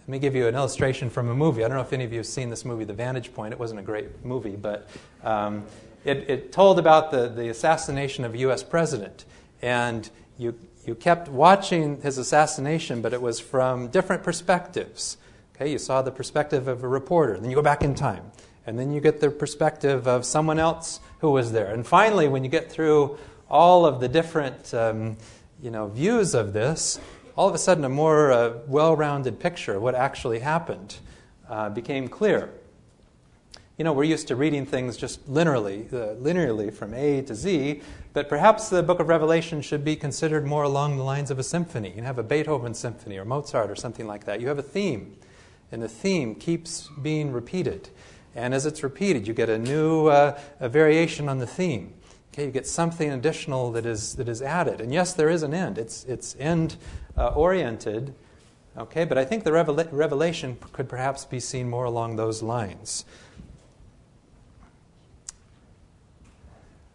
Let 0.07 0.11
me 0.13 0.19
give 0.19 0.35
you 0.35 0.47
an 0.47 0.55
illustration 0.55 1.09
from 1.09 1.27
a 1.27 1.35
movie. 1.35 1.65
I 1.65 1.67
don't 1.67 1.75
know 1.75 1.83
if 1.83 1.91
any 1.91 2.05
of 2.05 2.13
you 2.13 2.19
have 2.19 2.25
seen 2.25 2.49
this 2.49 2.63
movie, 2.63 2.85
The 2.85 2.93
Vantage 2.93 3.33
Point. 3.33 3.51
It 3.51 3.59
wasn't 3.59 3.81
a 3.81 3.83
great 3.83 4.23
movie, 4.23 4.55
but 4.55 4.87
um, 5.21 5.65
it, 6.05 6.29
it, 6.29 6.51
told 6.53 6.79
about 6.79 7.11
the, 7.11 7.27
the 7.27 7.49
assassination 7.49 8.23
of 8.23 8.33
a 8.33 8.37
U.S. 8.37 8.63
president. 8.63 9.25
And 9.61 10.09
you, 10.37 10.57
you 10.85 10.95
kept 10.95 11.27
watching 11.27 11.99
his 11.99 12.17
assassination, 12.17 13.01
but 13.01 13.11
it 13.11 13.21
was 13.21 13.41
from 13.41 13.89
different 13.89 14.23
perspectives. 14.23 15.17
Okay, 15.53 15.69
you 15.69 15.77
saw 15.77 16.01
the 16.01 16.11
perspective 16.11 16.69
of 16.69 16.85
a 16.85 16.87
reporter, 16.87 17.37
then 17.37 17.49
you 17.49 17.55
go 17.57 17.61
back 17.61 17.83
in 17.83 17.93
time, 17.93 18.31
and 18.65 18.79
then 18.79 18.93
you 18.93 19.01
get 19.01 19.19
the 19.19 19.29
perspective 19.29 20.07
of 20.07 20.23
someone 20.23 20.57
else 20.57 21.01
who 21.19 21.31
was 21.31 21.51
there. 21.51 21.73
And 21.73 21.85
finally, 21.85 22.29
when 22.29 22.45
you 22.45 22.49
get 22.49 22.71
through 22.71 23.17
all 23.49 23.85
of 23.85 23.99
the 23.99 24.07
different 24.07 24.73
um, 24.73 25.17
you 25.61 25.71
know, 25.71 25.87
views 25.87 26.33
of 26.33 26.53
this, 26.53 26.97
all 27.37 27.47
of 27.47 27.53
a 27.53 27.57
sudden 27.59 27.85
a 27.85 27.89
more 27.89 28.31
uh, 28.31 28.53
well 28.67 28.95
rounded 28.95 29.39
picture 29.39 29.75
of 29.75 29.81
what 29.81 29.95
actually 29.95 30.39
happened 30.39 30.97
uh, 31.47 31.69
became 31.69 32.07
clear. 32.07 32.49
you 33.77 33.83
know, 33.83 33.93
we're 33.93 34.03
used 34.03 34.27
to 34.27 34.35
reading 34.35 34.65
things 34.65 34.97
just 34.97 35.31
linearly, 35.31 35.87
uh, 35.93 36.15
linearly 36.15 36.73
from 36.73 36.95
A 36.95 37.21
to 37.21 37.35
Z, 37.35 37.81
but 38.13 38.27
perhaps 38.27 38.69
the 38.69 38.81
book 38.81 38.99
of 38.99 39.07
Revelation 39.07 39.61
should 39.61 39.85
be 39.85 39.95
considered 39.95 40.47
more 40.47 40.63
along 40.63 40.97
the 40.97 41.03
lines 41.03 41.29
of 41.29 41.37
a 41.37 41.43
symphony. 41.43 41.93
You 41.95 42.01
have 42.01 42.17
a 42.17 42.23
Beethoven 42.23 42.73
symphony 42.73 43.17
or 43.19 43.25
Mozart 43.25 43.69
or 43.69 43.75
something 43.75 44.07
like 44.07 44.25
that. 44.25 44.41
You 44.41 44.47
have 44.47 44.57
a 44.57 44.63
theme, 44.63 45.15
and 45.71 45.79
the 45.79 45.87
theme 45.87 46.33
keeps 46.33 46.89
being 47.03 47.31
repeated. 47.31 47.89
And 48.33 48.55
as 48.55 48.65
it's 48.65 48.81
repeated, 48.81 49.27
you 49.27 49.35
get 49.35 49.49
a 49.49 49.59
new 49.59 50.07
uh, 50.07 50.39
a 50.59 50.69
variation 50.69 51.29
on 51.29 51.37
the 51.37 51.47
theme. 51.47 51.93
Okay, 52.37 52.45
you 52.45 52.51
get 52.51 52.67
something 52.67 53.09
additional 53.09 53.71
that 53.71 53.87
is, 53.87 54.13
that 54.17 54.29
is 54.29 54.43
added. 54.43 54.79
And 54.79 54.93
yes, 54.93 55.11
there 55.11 55.27
is 55.27 55.41
an 55.41 55.55
end. 55.55 55.79
It's, 55.79 56.03
it's 56.03 56.35
end 56.37 56.75
uh, 57.17 57.29
oriented. 57.29 58.13
Okay, 58.77 59.05
but 59.05 59.17
I 59.17 59.25
think 59.25 59.43
the 59.43 59.49
revela- 59.49 59.89
revelation 59.91 60.55
could 60.71 60.87
perhaps 60.87 61.25
be 61.25 61.39
seen 61.39 61.67
more 61.67 61.85
along 61.85 62.15
those 62.15 62.43
lines. 62.43 63.05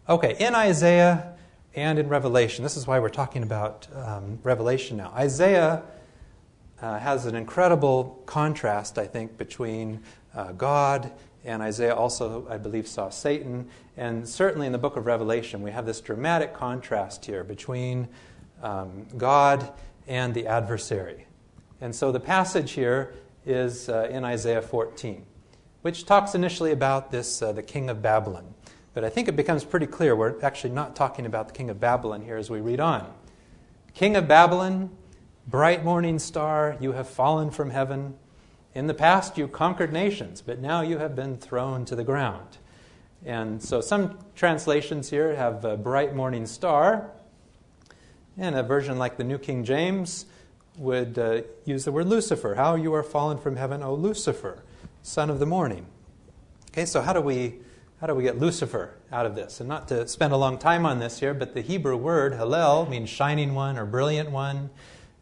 Okay, 0.09 0.37
in 0.39 0.55
Isaiah 0.55 1.35
and 1.75 1.99
in 1.99 2.09
Revelation, 2.09 2.63
this 2.63 2.77
is 2.77 2.87
why 2.87 3.01
we're 3.01 3.09
talking 3.09 3.43
about 3.43 3.89
um, 3.97 4.39
Revelation 4.45 4.97
now. 4.97 5.11
Isaiah 5.17 5.83
uh, 6.81 7.01
has 7.01 7.27
an 7.27 7.35
incredible 7.35 8.23
contrast, 8.27 8.97
I 8.97 9.09
think, 9.09 9.37
between 9.39 10.05
uh, 10.37 10.53
God 10.53 11.11
and 11.45 11.63
Isaiah 11.63 11.95
also, 11.95 12.47
I 12.49 12.57
believe, 12.57 12.87
saw 12.87 13.09
Satan. 13.09 13.69
And 13.97 14.29
certainly 14.29 14.67
in 14.67 14.73
the 14.73 14.79
book 14.79 14.97
of 14.97 15.07
Revelation, 15.07 15.63
we 15.63 15.73
have 15.73 15.87
this 15.87 16.01
dramatic 16.01 16.55
contrast 16.55 17.25
here 17.25 17.43
between 17.43 18.09
um, 18.63 19.07
God 19.17 19.73
and 20.07 20.35
the 20.35 20.47
adversary. 20.47 21.27
And 21.81 21.95
so 21.95 22.13
the 22.13 22.21
passage 22.21 22.73
here 22.73 23.15
is 23.45 23.89
uh, 23.89 24.09
in 24.11 24.25
Isaiah 24.25 24.63
14, 24.63 25.25
which 25.83 26.07
talks 26.07 26.35
initially 26.35 26.71
about 26.71 27.11
this, 27.11 27.43
uh, 27.43 27.51
the 27.53 27.63
king 27.63 27.91
of 27.91 28.01
Babylon. 28.01 28.55
But 28.95 29.05
I 29.05 29.09
think 29.09 29.27
it 29.27 29.37
becomes 29.37 29.65
pretty 29.65 29.87
clear 29.87 30.15
we're 30.15 30.41
actually 30.45 30.75
not 30.75 30.95
talking 30.95 31.27
about 31.27 31.49
the 31.49 31.55
king 31.55 31.71
of 31.71 31.81
Babylon 31.81 32.23
here 32.23 32.37
as 32.37 32.51
we 32.51 32.61
read 32.61 32.79
on. 32.79 33.13
King 33.95 34.17
of 34.17 34.29
Babylon, 34.29 34.91
bright 35.47 35.85
morning 35.85 36.19
star, 36.19 36.77
you 36.79 36.93
have 36.93 37.09
fallen 37.09 37.51
from 37.51 37.71
heaven. 37.71 38.15
In 38.75 38.87
the 38.87 38.95
past, 38.95 39.37
you 39.37 39.49
conquered 39.49 39.93
nations, 39.93 40.41
but 40.41 40.59
now 40.59 40.81
you 40.81 40.99
have 40.99 41.15
been 41.15 41.37
thrown 41.37 41.85
to 41.85 41.95
the 41.95 42.05
ground. 42.05 42.57
And 43.25 43.63
so 43.63 43.81
some 43.81 44.19
translations 44.35 45.11
here 45.11 45.37
have 45.37 45.65
a 45.65 45.77
bright 45.77 46.15
morning 46.15 46.47
star, 46.47 47.11
and 48.39 48.57
a 48.57 48.63
version 48.63 48.99
like 48.99 49.19
the 49.19 49.25
New 49.25 49.39
King 49.39 49.63
James 49.63 50.25
would 50.79 51.19
uh, 51.19 51.43
use 51.67 51.85
the 51.85 51.93
word 51.93 52.07
Lucifer. 52.07 52.55
How 52.55 52.75
you 52.75 52.95
are 52.95 53.03
fallen 53.03 53.37
from 53.37 53.57
heaven, 53.57 53.83
O 53.83 53.95
Lucifer, 53.95 54.63
son 55.03 55.29
of 55.29 55.39
the 55.39 55.47
morning. 55.47 55.87
Okay, 56.71 56.87
so 56.87 57.03
how 57.03 57.13
do 57.13 57.21
we 57.21 57.57
how 58.01 58.07
do 58.09 58.15
we 58.15 58.25
get 58.25 58.39
Lucifer 58.39 58.95
out 59.13 59.27
of 59.27 59.37
this? 59.37 59.61
And 59.61 59.69
not 59.69 59.87
to 59.89 60.09
spend 60.09 60.33
a 60.33 60.37
long 60.37 60.59
time 60.59 60.85
on 60.85 60.99
this 60.99 61.21
here, 61.21 61.35
but 61.35 61.55
the 61.55 61.61
Hebrew 61.61 61.97
word 61.97 62.33
Hallel 62.33 62.89
means 62.89 63.09
shining 63.09 63.55
one 63.55 63.79
or 63.79 63.87
brilliant 63.87 64.31
one, 64.31 64.71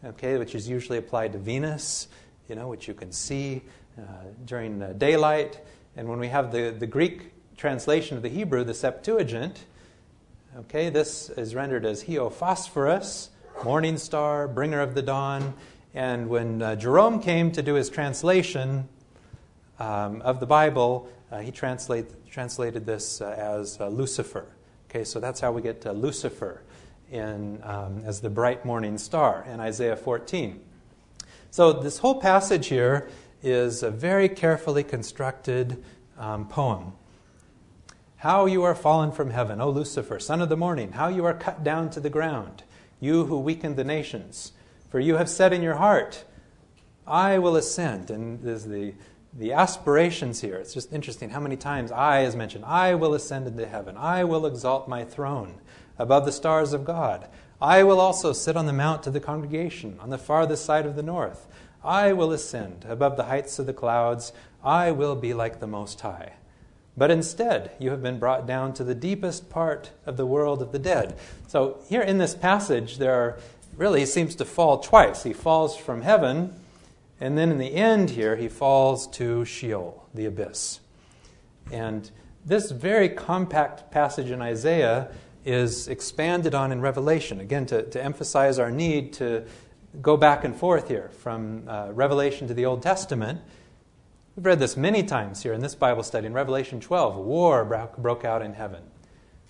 okay, 0.02 0.38
which 0.38 0.54
is 0.54 0.66
usually 0.66 0.96
applied 0.96 1.32
to 1.34 1.38
Venus, 1.38 2.08
you 2.50 2.56
know, 2.56 2.66
which 2.66 2.88
you 2.88 2.94
can 2.94 3.12
see 3.12 3.62
uh, 3.96 4.02
during 4.44 4.80
daylight. 4.98 5.60
And 5.96 6.08
when 6.08 6.18
we 6.18 6.26
have 6.26 6.50
the, 6.50 6.74
the 6.76 6.86
Greek 6.86 7.32
translation 7.56 8.16
of 8.16 8.24
the 8.24 8.28
Hebrew, 8.28 8.64
the 8.64 8.74
Septuagint, 8.74 9.66
okay, 10.58 10.90
this 10.90 11.30
is 11.30 11.54
rendered 11.54 11.86
as 11.86 12.02
Heophosphorus, 12.02 13.28
morning 13.64 13.96
star, 13.96 14.48
bringer 14.48 14.80
of 14.80 14.96
the 14.96 15.02
dawn. 15.02 15.54
And 15.94 16.28
when 16.28 16.60
uh, 16.60 16.74
Jerome 16.74 17.22
came 17.22 17.52
to 17.52 17.62
do 17.62 17.74
his 17.74 17.88
translation 17.88 18.88
um, 19.78 20.20
of 20.22 20.40
the 20.40 20.46
Bible, 20.46 21.08
uh, 21.30 21.38
he 21.38 21.52
translate, 21.52 22.28
translated 22.28 22.84
this 22.84 23.20
uh, 23.20 23.32
as 23.38 23.80
uh, 23.80 23.86
Lucifer. 23.86 24.46
Okay, 24.90 25.04
so 25.04 25.20
that's 25.20 25.38
how 25.38 25.52
we 25.52 25.62
get 25.62 25.84
Lucifer 25.86 26.62
in, 27.12 27.60
um, 27.62 28.02
as 28.04 28.20
the 28.20 28.30
bright 28.30 28.64
morning 28.64 28.98
star 28.98 29.46
in 29.48 29.60
Isaiah 29.60 29.94
14. 29.94 30.60
So 31.50 31.72
this 31.72 31.98
whole 31.98 32.20
passage 32.20 32.68
here 32.68 33.08
is 33.42 33.82
a 33.82 33.90
very 33.90 34.28
carefully 34.28 34.84
constructed 34.84 35.82
um, 36.16 36.46
poem. 36.46 36.92
How 38.16 38.46
you 38.46 38.62
are 38.62 38.74
fallen 38.74 39.10
from 39.10 39.30
heaven, 39.30 39.60
O 39.60 39.70
Lucifer, 39.70 40.20
son 40.20 40.40
of 40.40 40.48
the 40.48 40.56
morning, 40.56 40.92
how 40.92 41.08
you 41.08 41.24
are 41.24 41.34
cut 41.34 41.64
down 41.64 41.90
to 41.90 42.00
the 42.00 42.10
ground, 42.10 42.62
you 43.00 43.24
who 43.24 43.38
weakened 43.38 43.76
the 43.76 43.84
nations. 43.84 44.52
For 44.90 45.00
you 45.00 45.16
have 45.16 45.28
said 45.28 45.52
in 45.52 45.62
your 45.62 45.76
heart, 45.76 46.24
I 47.06 47.38
will 47.38 47.56
ascend. 47.56 48.10
And 48.10 48.40
there's 48.42 48.64
the 48.64 48.94
the 49.32 49.52
aspirations 49.52 50.40
here. 50.40 50.56
It's 50.56 50.74
just 50.74 50.92
interesting 50.92 51.30
how 51.30 51.40
many 51.40 51.56
times 51.56 51.92
I 51.92 52.22
is 52.22 52.34
mentioned. 52.34 52.64
I 52.64 52.94
will 52.94 53.14
ascend 53.14 53.46
into 53.46 53.66
heaven. 53.66 53.96
I 53.96 54.24
will 54.24 54.44
exalt 54.44 54.88
my 54.88 55.04
throne 55.04 55.60
above 55.98 56.24
the 56.24 56.32
stars 56.32 56.72
of 56.72 56.84
God. 56.84 57.28
I 57.61 57.83
will 57.83 58.01
also 58.01 58.33
sit 58.33 58.57
on 58.57 58.66
the 58.66 58.73
mount 58.73 59.03
to 59.03 59.11
the 59.11 59.20
congregation 59.20 59.99
on 60.01 60.11
the 60.11 60.18
farthest 60.18 60.64
side 60.64 60.87
of 60.87 60.96
the 60.96 61.03
north. 61.03 61.46
I 61.85 62.12
will 62.12 62.33
ascend 62.33 62.87
above 62.88 63.16
the 63.16 63.25
heights 63.25 63.59
of 63.59 63.66
the 63.66 63.73
clouds. 63.73 64.33
I 64.62 64.90
will 64.90 65.16
be 65.16 65.35
like 65.35 65.61
the 65.61 65.66
Most 65.66 66.01
High. 66.01 66.35
But 66.96 67.11
instead, 67.11 67.70
you 67.79 67.90
have 67.90 68.03
been 68.03 68.18
brought 68.18 68.46
down 68.46 68.75
to 68.75 68.85
the 68.85 68.94
deepest 68.94 69.49
part 69.49 69.90
of 70.05 70.16
the 70.16 70.27
world 70.27 70.61
of 70.61 70.73
the 70.73 70.79
dead. 70.79 71.16
So, 71.46 71.79
here 71.88 72.03
in 72.03 72.18
this 72.18 72.35
passage, 72.35 72.99
there 72.99 73.14
are, 73.14 73.38
really 73.77 74.05
seems 74.05 74.35
to 74.37 74.44
fall 74.44 74.79
twice. 74.79 75.23
He 75.23 75.33
falls 75.33 75.77
from 75.77 76.03
heaven 76.03 76.61
and 77.20 77.37
then 77.37 77.51
in 77.51 77.59
the 77.59 77.75
end 77.75 78.11
here, 78.11 78.37
he 78.37 78.49
falls 78.49 79.07
to 79.09 79.44
Sheol, 79.44 80.09
the 80.14 80.25
abyss. 80.25 80.81
And 81.70 82.11
this 82.44 82.70
very 82.70 83.11
compact 83.11 83.90
passage 83.90 84.31
in 84.31 84.40
Isaiah 84.40 85.11
is 85.44 85.88
expanded 85.88 86.55
on 86.55 86.72
in 86.72 86.81
Revelation, 86.81 87.40
again, 87.40 87.66
to, 87.66 87.83
to 87.83 88.03
emphasize 88.03 88.59
our 88.59 88.70
need 88.70 89.12
to 89.14 89.44
go 90.00 90.16
back 90.16 90.44
and 90.44 90.55
forth 90.55 90.88
here 90.88 91.11
from 91.18 91.68
uh, 91.68 91.88
Revelation 91.92 92.46
to 92.48 92.55
the 92.55 92.66
Old 92.66 92.83
Testament. 92.83 93.40
We've 94.37 94.46
read 94.46 94.59
this 94.59 94.76
many 94.76 95.03
times 95.03 95.42
here 95.42 95.53
in 95.53 95.61
this 95.61 95.74
Bible 95.74 96.03
study. 96.03 96.26
In 96.26 96.33
Revelation 96.33 96.81
12, 96.81 97.16
war 97.16 97.90
broke 97.98 98.24
out 98.24 98.42
in 98.42 98.55
heaven. 98.55 98.83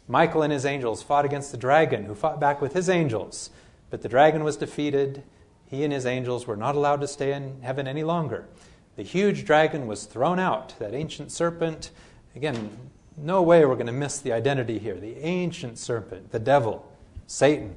Michael 0.09 0.43
and 0.43 0.53
his 0.53 0.65
angels 0.65 1.03
fought 1.03 1.25
against 1.25 1.53
the 1.53 1.59
dragon, 1.59 2.05
who 2.05 2.15
fought 2.15 2.41
back 2.41 2.61
with 2.61 2.73
his 2.73 2.89
angels. 2.89 3.51
But 3.91 4.03
the 4.03 4.09
dragon 4.09 4.43
was 4.43 4.57
defeated, 4.57 5.23
he 5.67 5.85
and 5.85 5.93
his 5.93 6.07
angels 6.07 6.47
were 6.47 6.57
not 6.57 6.75
allowed 6.75 7.01
to 7.03 7.09
stay 7.09 7.33
in 7.33 7.63
heaven 7.63 7.87
any 7.87 8.03
longer. 8.03 8.49
The 8.97 9.05
huge 9.05 9.45
dragon 9.45 9.87
was 9.87 10.05
thrown 10.05 10.41
out, 10.41 10.77
that 10.81 10.95
ancient 10.95 11.31
serpent. 11.31 11.91
Again, 12.35 12.71
no 13.17 13.43
way 13.43 13.65
we're 13.65 13.75
going 13.75 13.87
to 13.87 13.93
miss 13.93 14.19
the 14.19 14.33
identity 14.33 14.79
here. 14.79 14.95
The 14.95 15.17
ancient 15.19 15.79
serpent, 15.79 16.31
the 16.31 16.39
devil, 16.39 16.91
Satan, 17.27 17.77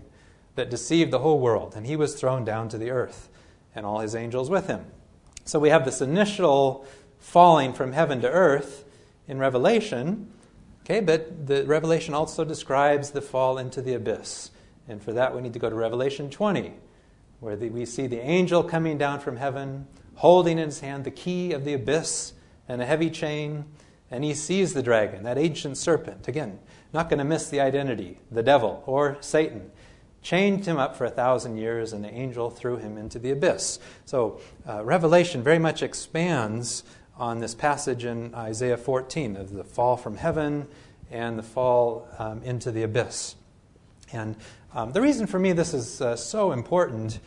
that 0.55 0.69
deceived 0.69 1.11
the 1.11 1.19
whole 1.19 1.39
world, 1.39 1.73
and 1.75 1.85
he 1.85 1.95
was 1.95 2.15
thrown 2.15 2.45
down 2.45 2.69
to 2.69 2.77
the 2.77 2.91
earth, 2.91 3.29
and 3.75 3.85
all 3.85 3.99
his 3.99 4.15
angels 4.15 4.49
with 4.49 4.67
him. 4.67 4.85
So 5.45 5.59
we 5.59 5.69
have 5.69 5.83
this 5.83 6.01
initial 6.01 6.85
falling 7.19 7.73
from 7.73 7.93
heaven 7.93 8.21
to 8.21 8.29
earth 8.29 8.85
in 9.27 9.39
Revelation, 9.39 10.31
okay, 10.81 10.99
but 10.99 11.47
the 11.47 11.65
Revelation 11.65 12.13
also 12.13 12.45
describes 12.45 13.11
the 13.11 13.21
fall 13.21 13.57
into 13.57 13.81
the 13.81 13.93
abyss. 13.93 14.51
And 14.87 15.01
for 15.01 15.13
that, 15.13 15.33
we 15.35 15.41
need 15.41 15.53
to 15.53 15.59
go 15.59 15.69
to 15.69 15.75
Revelation 15.75 16.29
20 16.29 16.73
where 17.43 17.57
the, 17.57 17.69
we 17.69 17.85
see 17.85 18.07
the 18.07 18.21
angel 18.21 18.63
coming 18.63 18.97
down 18.97 19.19
from 19.19 19.35
heaven, 19.35 19.85
holding 20.15 20.57
in 20.57 20.65
his 20.65 20.79
hand 20.79 21.03
the 21.03 21.11
key 21.11 21.51
of 21.51 21.65
the 21.65 21.73
abyss 21.73 22.31
and 22.69 22.81
a 22.81 22.85
heavy 22.85 23.09
chain, 23.09 23.65
and 24.11 24.23
he 24.23 24.33
sees 24.33 24.73
the 24.73 24.83
dragon, 24.83 25.23
that 25.23 25.37
ancient 25.37 25.77
serpent. 25.77 26.27
Again, 26.27 26.59
not 26.93 27.09
going 27.09 27.19
to 27.19 27.25
miss 27.25 27.49
the 27.49 27.59
identity, 27.59 28.19
the 28.31 28.43
devil 28.43 28.83
or 28.85 29.17
Satan. 29.21 29.71
Chained 30.21 30.65
him 30.65 30.77
up 30.77 30.95
for 30.95 31.05
a 31.05 31.09
thousand 31.09 31.57
years, 31.57 31.91
and 31.91 32.03
the 32.03 32.09
angel 32.09 32.49
threw 32.49 32.77
him 32.77 32.97
into 32.97 33.19
the 33.19 33.31
abyss. 33.31 33.79
So, 34.05 34.39
uh, 34.67 34.83
Revelation 34.85 35.43
very 35.43 35.59
much 35.59 35.83
expands 35.83 36.83
on 37.17 37.39
this 37.39 37.53
passage 37.53 38.05
in 38.05 38.33
Isaiah 38.33 38.77
14 38.77 39.35
of 39.35 39.51
the 39.51 39.63
fall 39.63 39.97
from 39.97 40.15
heaven 40.15 40.67
and 41.11 41.37
the 41.37 41.43
fall 41.43 42.07
um, 42.17 42.41
into 42.43 42.71
the 42.71 42.83
abyss. 42.83 43.35
And 44.13 44.35
um, 44.73 44.91
the 44.93 45.01
reason 45.01 45.27
for 45.27 45.39
me 45.39 45.51
this 45.51 45.73
is 45.73 46.01
uh, 46.01 46.15
so 46.15 46.51
important 46.51 47.19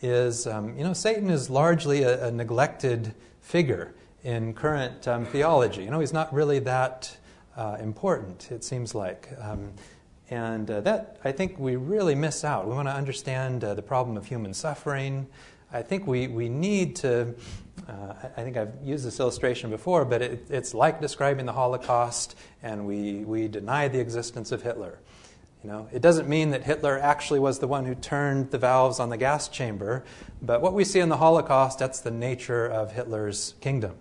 is, 0.00 0.46
um, 0.46 0.76
you 0.76 0.84
know, 0.84 0.92
Satan 0.92 1.30
is 1.30 1.50
largely 1.50 2.02
a, 2.02 2.26
a 2.26 2.30
neglected 2.30 3.14
figure 3.40 3.94
in 4.24 4.54
current 4.54 5.06
um, 5.06 5.26
theology. 5.26 5.84
You 5.84 5.90
know, 5.90 6.00
he's 6.00 6.12
not 6.12 6.32
really 6.32 6.58
that 6.60 7.16
uh, 7.56 7.76
important, 7.78 8.50
it 8.50 8.64
seems 8.64 8.94
like. 8.94 9.28
Um, 9.40 9.72
and 10.30 10.70
uh, 10.70 10.80
that, 10.80 11.18
I 11.22 11.32
think, 11.32 11.58
we 11.58 11.76
really 11.76 12.14
miss 12.14 12.42
out. 12.44 12.66
We 12.66 12.74
want 12.74 12.88
to 12.88 12.94
understand 12.94 13.62
uh, 13.62 13.74
the 13.74 13.82
problem 13.82 14.16
of 14.16 14.26
human 14.26 14.54
suffering. 14.54 15.26
I 15.72 15.82
think 15.82 16.06
we, 16.06 16.28
we 16.28 16.48
need 16.48 16.96
to, 16.96 17.34
uh, 17.86 18.14
I 18.36 18.42
think 18.42 18.56
I've 18.56 18.72
used 18.82 19.04
this 19.04 19.20
illustration 19.20 19.70
before, 19.70 20.04
but 20.04 20.22
it, 20.22 20.46
it's 20.48 20.72
like 20.72 21.00
describing 21.00 21.44
the 21.44 21.52
Holocaust, 21.52 22.36
and 22.62 22.86
we, 22.86 23.24
we 23.24 23.48
deny 23.48 23.88
the 23.88 24.00
existence 24.00 24.52
of 24.52 24.62
Hitler. 24.62 24.98
You 25.64 25.70
know, 25.70 25.88
it 25.90 26.02
doesn't 26.02 26.28
mean 26.28 26.50
that 26.50 26.64
Hitler 26.64 26.98
actually 26.98 27.40
was 27.40 27.58
the 27.58 27.66
one 27.66 27.86
who 27.86 27.94
turned 27.94 28.50
the 28.50 28.58
valves 28.58 29.00
on 29.00 29.08
the 29.08 29.16
gas 29.16 29.48
chamber, 29.48 30.04
but 30.42 30.60
what 30.60 30.74
we 30.74 30.84
see 30.84 31.00
in 31.00 31.08
the 31.08 31.16
Holocaust, 31.16 31.78
that's 31.78 32.00
the 32.00 32.10
nature 32.10 32.66
of 32.66 32.92
Hitler's 32.92 33.54
kingdom. 33.62 33.94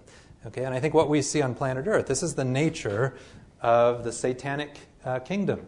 Okay, 0.45 0.65
and 0.65 0.75
I 0.75 0.81
think 0.81 0.93
what 0.93 1.07
we 1.07 1.21
see 1.21 1.41
on 1.41 1.55
planet 1.55 1.87
Earth, 1.87 2.07
this 2.07 2.21
is 2.21 2.35
the 2.35 2.43
nature 2.43 3.15
of 3.61 4.03
the 4.03 4.11
satanic 4.11 4.77
uh, 5.05 5.19
kingdom. 5.19 5.65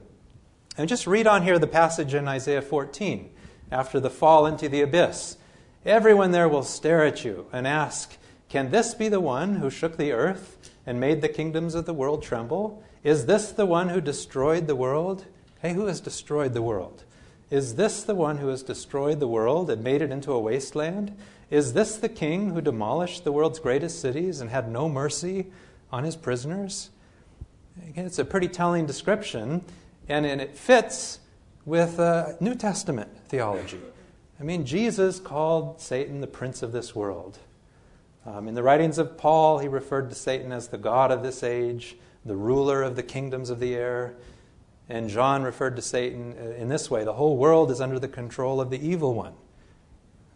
And 0.77 0.89
just 0.89 1.07
read 1.07 1.27
on 1.27 1.43
here 1.43 1.57
the 1.57 1.65
passage 1.65 2.13
in 2.13 2.27
Isaiah 2.27 2.61
14 2.61 3.29
after 3.71 4.01
the 4.01 4.09
fall 4.09 4.45
into 4.45 4.67
the 4.67 4.81
abyss. 4.81 5.37
Everyone 5.85 6.31
there 6.31 6.49
will 6.49 6.63
stare 6.63 7.05
at 7.05 7.23
you 7.23 7.45
and 7.53 7.65
ask, 7.65 8.17
Can 8.49 8.69
this 8.69 8.93
be 8.93 9.07
the 9.07 9.21
one 9.21 9.55
who 9.55 9.69
shook 9.69 9.95
the 9.95 10.11
earth 10.11 10.57
and 10.85 10.99
made 10.99 11.21
the 11.21 11.29
kingdoms 11.29 11.73
of 11.73 11.85
the 11.85 11.93
world 11.93 12.21
tremble? 12.21 12.83
Is 13.01 13.27
this 13.27 13.53
the 13.53 13.65
one 13.65 13.87
who 13.87 14.01
destroyed 14.01 14.67
the 14.67 14.75
world? 14.75 15.23
Hey, 15.65 15.73
who 15.73 15.87
has 15.87 15.99
destroyed 15.99 16.53
the 16.53 16.61
world? 16.61 17.05
Is 17.49 17.73
this 17.73 18.03
the 18.03 18.13
one 18.13 18.37
who 18.37 18.49
has 18.49 18.61
destroyed 18.61 19.19
the 19.19 19.27
world 19.27 19.71
and 19.71 19.83
made 19.83 20.03
it 20.03 20.11
into 20.11 20.31
a 20.31 20.39
wasteland? 20.39 21.17
Is 21.49 21.73
this 21.73 21.95
the 21.95 22.07
king 22.07 22.51
who 22.51 22.61
demolished 22.61 23.23
the 23.23 23.31
world's 23.31 23.57
greatest 23.57 23.99
cities 23.99 24.41
and 24.41 24.51
had 24.51 24.69
no 24.69 24.87
mercy 24.87 25.47
on 25.91 26.03
his 26.03 26.15
prisoners? 26.15 26.91
Again, 27.89 28.05
it's 28.05 28.19
a 28.19 28.25
pretty 28.25 28.47
telling 28.47 28.85
description, 28.85 29.63
and, 30.07 30.23
and 30.27 30.39
it 30.39 30.55
fits 30.55 31.17
with 31.65 31.99
uh, 31.99 32.33
New 32.39 32.53
Testament 32.53 33.09
theology. 33.27 33.81
I 34.39 34.43
mean, 34.43 34.67
Jesus 34.67 35.19
called 35.19 35.81
Satan 35.81 36.21
the 36.21 36.27
prince 36.27 36.61
of 36.61 36.73
this 36.73 36.93
world. 36.93 37.39
Um, 38.23 38.47
in 38.47 38.53
the 38.53 38.61
writings 38.61 38.99
of 38.99 39.17
Paul, 39.17 39.57
he 39.57 39.67
referred 39.67 40.09
to 40.09 40.15
Satan 40.15 40.51
as 40.51 40.67
the 40.67 40.77
God 40.77 41.11
of 41.11 41.23
this 41.23 41.41
age, 41.41 41.95
the 42.23 42.35
ruler 42.35 42.83
of 42.83 42.95
the 42.95 43.01
kingdoms 43.01 43.49
of 43.49 43.59
the 43.59 43.73
air. 43.73 44.13
And 44.89 45.09
John 45.09 45.43
referred 45.43 45.75
to 45.77 45.81
Satan 45.81 46.35
uh, 46.39 46.51
in 46.51 46.69
this 46.69 46.91
way 46.91 47.03
the 47.03 47.13
whole 47.13 47.37
world 47.37 47.71
is 47.71 47.81
under 47.81 47.99
the 47.99 48.07
control 48.07 48.61
of 48.61 48.69
the 48.69 48.79
evil 48.85 49.13
one. 49.13 49.33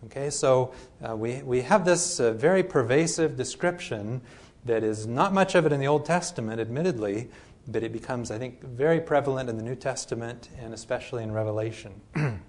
Okay, 0.06 0.30
so 0.30 0.74
uh, 1.08 1.16
we, 1.16 1.42
we 1.44 1.62
have 1.62 1.84
this 1.84 2.20
uh, 2.20 2.32
very 2.32 2.64
pervasive 2.64 3.36
description 3.36 4.22
that 4.66 4.84
is 4.84 5.06
not 5.06 5.34
much 5.34 5.56
of 5.56 5.66
it 5.66 5.74
in 5.74 5.80
the 5.80 5.88
Old 5.88 6.06
Testament, 6.06 6.62
admittedly, 6.62 7.30
but 7.68 7.84
it 7.84 7.92
becomes, 7.92 8.32
I 8.32 8.38
think, 8.38 8.64
very 8.64 9.02
prevalent 9.02 9.50
in 9.50 9.58
the 9.58 9.64
New 9.64 9.76
Testament 9.76 10.50
and 10.58 10.74
especially 10.74 11.24
in 11.24 11.32
Revelation. 11.32 12.02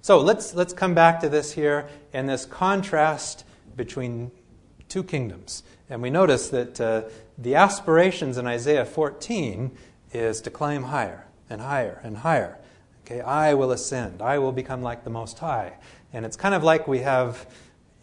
so 0.00 0.20
let's, 0.20 0.54
let's 0.54 0.72
come 0.72 0.94
back 0.94 1.20
to 1.20 1.28
this 1.28 1.52
here 1.52 1.88
and 2.12 2.28
this 2.28 2.46
contrast 2.46 3.44
between 3.76 4.30
two 4.88 5.02
kingdoms. 5.02 5.62
And 5.88 6.00
we 6.00 6.10
notice 6.10 6.48
that 6.50 6.80
uh, 6.80 7.02
the 7.38 7.56
aspirations 7.56 8.38
in 8.38 8.46
Isaiah 8.46 8.84
14 8.84 9.76
is 10.12 10.40
to 10.42 10.50
climb 10.50 10.84
higher 10.84 11.26
and 11.48 11.60
higher 11.60 12.00
and 12.02 12.18
higher. 12.18 12.58
Okay, 13.04 13.20
I 13.20 13.54
will 13.54 13.72
ascend. 13.72 14.22
I 14.22 14.38
will 14.38 14.52
become 14.52 14.82
like 14.82 15.04
the 15.04 15.10
Most 15.10 15.38
High. 15.38 15.74
And 16.12 16.24
it's 16.24 16.36
kind 16.36 16.54
of 16.54 16.62
like 16.62 16.86
we 16.86 17.00
have, 17.00 17.46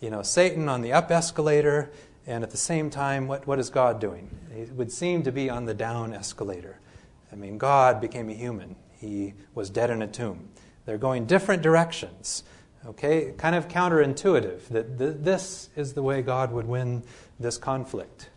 you 0.02 0.10
know, 0.10 0.22
Satan 0.22 0.67
on 0.70 0.82
the 0.82 0.93
up 0.93 1.12
escalator, 1.12 1.91
and 2.26 2.43
at 2.43 2.52
the 2.52 2.58
same 2.58 2.89
time, 2.89 3.28
what, 3.28 3.48
what 3.48 3.58
is 3.60 3.70
God 3.70 4.02
doing? 4.02 4.30
He 4.54 4.63
would 4.63 4.91
seem 4.91 5.24
to 5.24 5.32
be 5.32 5.50
on 5.50 5.65
the 5.65 5.74
down 5.74 6.13
escalator. 6.13 6.80
I 7.32 7.36
mean, 7.36 7.58
God 7.58 8.02
became 8.02 8.30
a 8.30 8.34
human. 8.34 8.76
He 9.00 9.34
was 9.54 9.70
dead 9.70 9.89
in 9.89 10.02
a 10.02 10.08
tomb. 10.08 10.50
They're 10.86 10.98
going 10.98 11.26
different 11.26 11.62
directions. 11.62 12.43
Okay, 12.86 13.34
kind 13.38 13.56
of 13.56 13.67
counterintuitive 13.67 14.67
that 14.70 14.98
th- 14.98 15.15
this 15.20 15.70
is 15.76 15.93
the 15.93 16.04
way 16.04 16.22
God 16.22 16.52
would 16.52 16.67
win 16.67 17.04
this 17.39 17.58
conflict. 17.58 18.30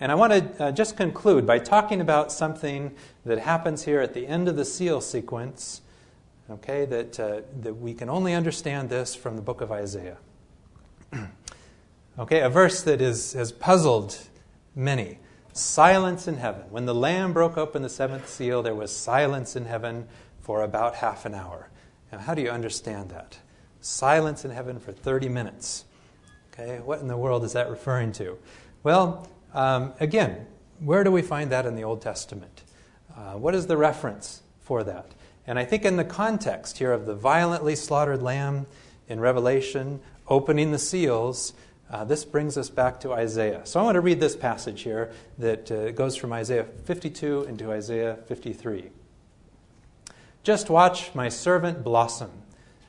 And 0.00 0.10
I 0.10 0.14
want 0.14 0.32
to 0.32 0.64
uh, 0.64 0.72
just 0.72 0.96
conclude 0.96 1.46
by 1.46 1.58
talking 1.58 2.00
about 2.00 2.32
something 2.32 2.94
that 3.26 3.38
happens 3.38 3.84
here 3.84 4.00
at 4.00 4.14
the 4.14 4.26
end 4.26 4.48
of 4.48 4.56
the 4.56 4.64
seal 4.64 5.02
sequence, 5.02 5.82
okay, 6.50 6.86
that, 6.86 7.20
uh, 7.20 7.42
that 7.60 7.74
we 7.74 7.92
can 7.92 8.08
only 8.08 8.32
understand 8.32 8.88
this 8.88 9.14
from 9.14 9.36
the 9.36 9.42
book 9.42 9.60
of 9.60 9.70
Isaiah. 9.70 10.16
okay, 12.18 12.40
a 12.40 12.48
verse 12.48 12.82
that 12.82 13.02
is, 13.02 13.34
has 13.34 13.52
puzzled 13.52 14.16
many. 14.74 15.18
Silence 15.52 16.26
in 16.26 16.38
heaven. 16.38 16.62
When 16.70 16.86
the 16.86 16.94
Lamb 16.94 17.34
broke 17.34 17.58
open 17.58 17.82
the 17.82 17.90
seventh 17.90 18.26
seal, 18.26 18.62
there 18.62 18.74
was 18.74 18.96
silence 18.96 19.54
in 19.54 19.66
heaven 19.66 20.08
for 20.40 20.62
about 20.62 20.96
half 20.96 21.26
an 21.26 21.34
hour. 21.34 21.68
Now, 22.10 22.18
how 22.18 22.32
do 22.32 22.40
you 22.40 22.50
understand 22.50 23.10
that? 23.10 23.38
Silence 23.82 24.46
in 24.46 24.50
heaven 24.50 24.78
for 24.78 24.92
30 24.92 25.28
minutes. 25.28 25.84
Okay, 26.52 26.78
what 26.78 27.00
in 27.00 27.08
the 27.08 27.16
world 27.18 27.44
is 27.44 27.52
that 27.52 27.68
referring 27.68 28.12
to? 28.12 28.38
Well, 28.82 29.28
um, 29.54 29.92
again, 30.00 30.46
where 30.78 31.04
do 31.04 31.10
we 31.10 31.22
find 31.22 31.50
that 31.50 31.66
in 31.66 31.74
the 31.74 31.84
Old 31.84 32.00
Testament? 32.00 32.62
Uh, 33.14 33.32
what 33.32 33.54
is 33.54 33.66
the 33.66 33.76
reference 33.76 34.42
for 34.60 34.82
that? 34.84 35.12
And 35.46 35.58
I 35.58 35.64
think 35.64 35.84
in 35.84 35.96
the 35.96 36.04
context 36.04 36.78
here 36.78 36.92
of 36.92 37.06
the 37.06 37.14
violently 37.14 37.74
slaughtered 37.74 38.22
lamb 38.22 38.66
in 39.08 39.20
Revelation, 39.20 40.00
opening 40.28 40.70
the 40.70 40.78
seals, 40.78 41.52
uh, 41.90 42.04
this 42.04 42.24
brings 42.24 42.56
us 42.56 42.70
back 42.70 43.00
to 43.00 43.12
Isaiah. 43.12 43.62
So 43.64 43.80
I 43.80 43.82
want 43.82 43.96
to 43.96 44.00
read 44.00 44.20
this 44.20 44.36
passage 44.36 44.82
here 44.82 45.10
that 45.38 45.70
uh, 45.70 45.90
goes 45.90 46.14
from 46.16 46.32
Isaiah 46.32 46.64
52 46.84 47.44
into 47.44 47.72
Isaiah 47.72 48.18
53. 48.26 48.90
Just 50.44 50.70
watch 50.70 51.14
my 51.14 51.28
servant 51.28 51.82
blossom, 51.82 52.30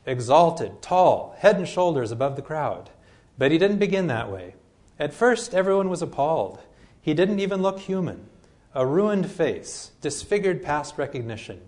exalted, 0.05 0.81
tall, 0.81 1.35
head 1.39 1.57
and 1.57 1.67
shoulders 1.67 2.11
above 2.11 2.35
the 2.35 2.41
crowd. 2.41 2.91
But 3.37 3.51
he 3.51 3.57
didn't 3.57 3.79
begin 3.79 4.07
that 4.07 4.31
way. 4.31 4.53
At 5.01 5.15
first, 5.15 5.55
everyone 5.55 5.89
was 5.89 6.03
appalled. 6.03 6.59
He 7.01 7.15
didn't 7.15 7.39
even 7.39 7.63
look 7.63 7.79
human. 7.79 8.27
A 8.75 8.85
ruined 8.85 9.31
face, 9.31 9.89
disfigured 9.99 10.61
past 10.61 10.95
recognition. 10.99 11.59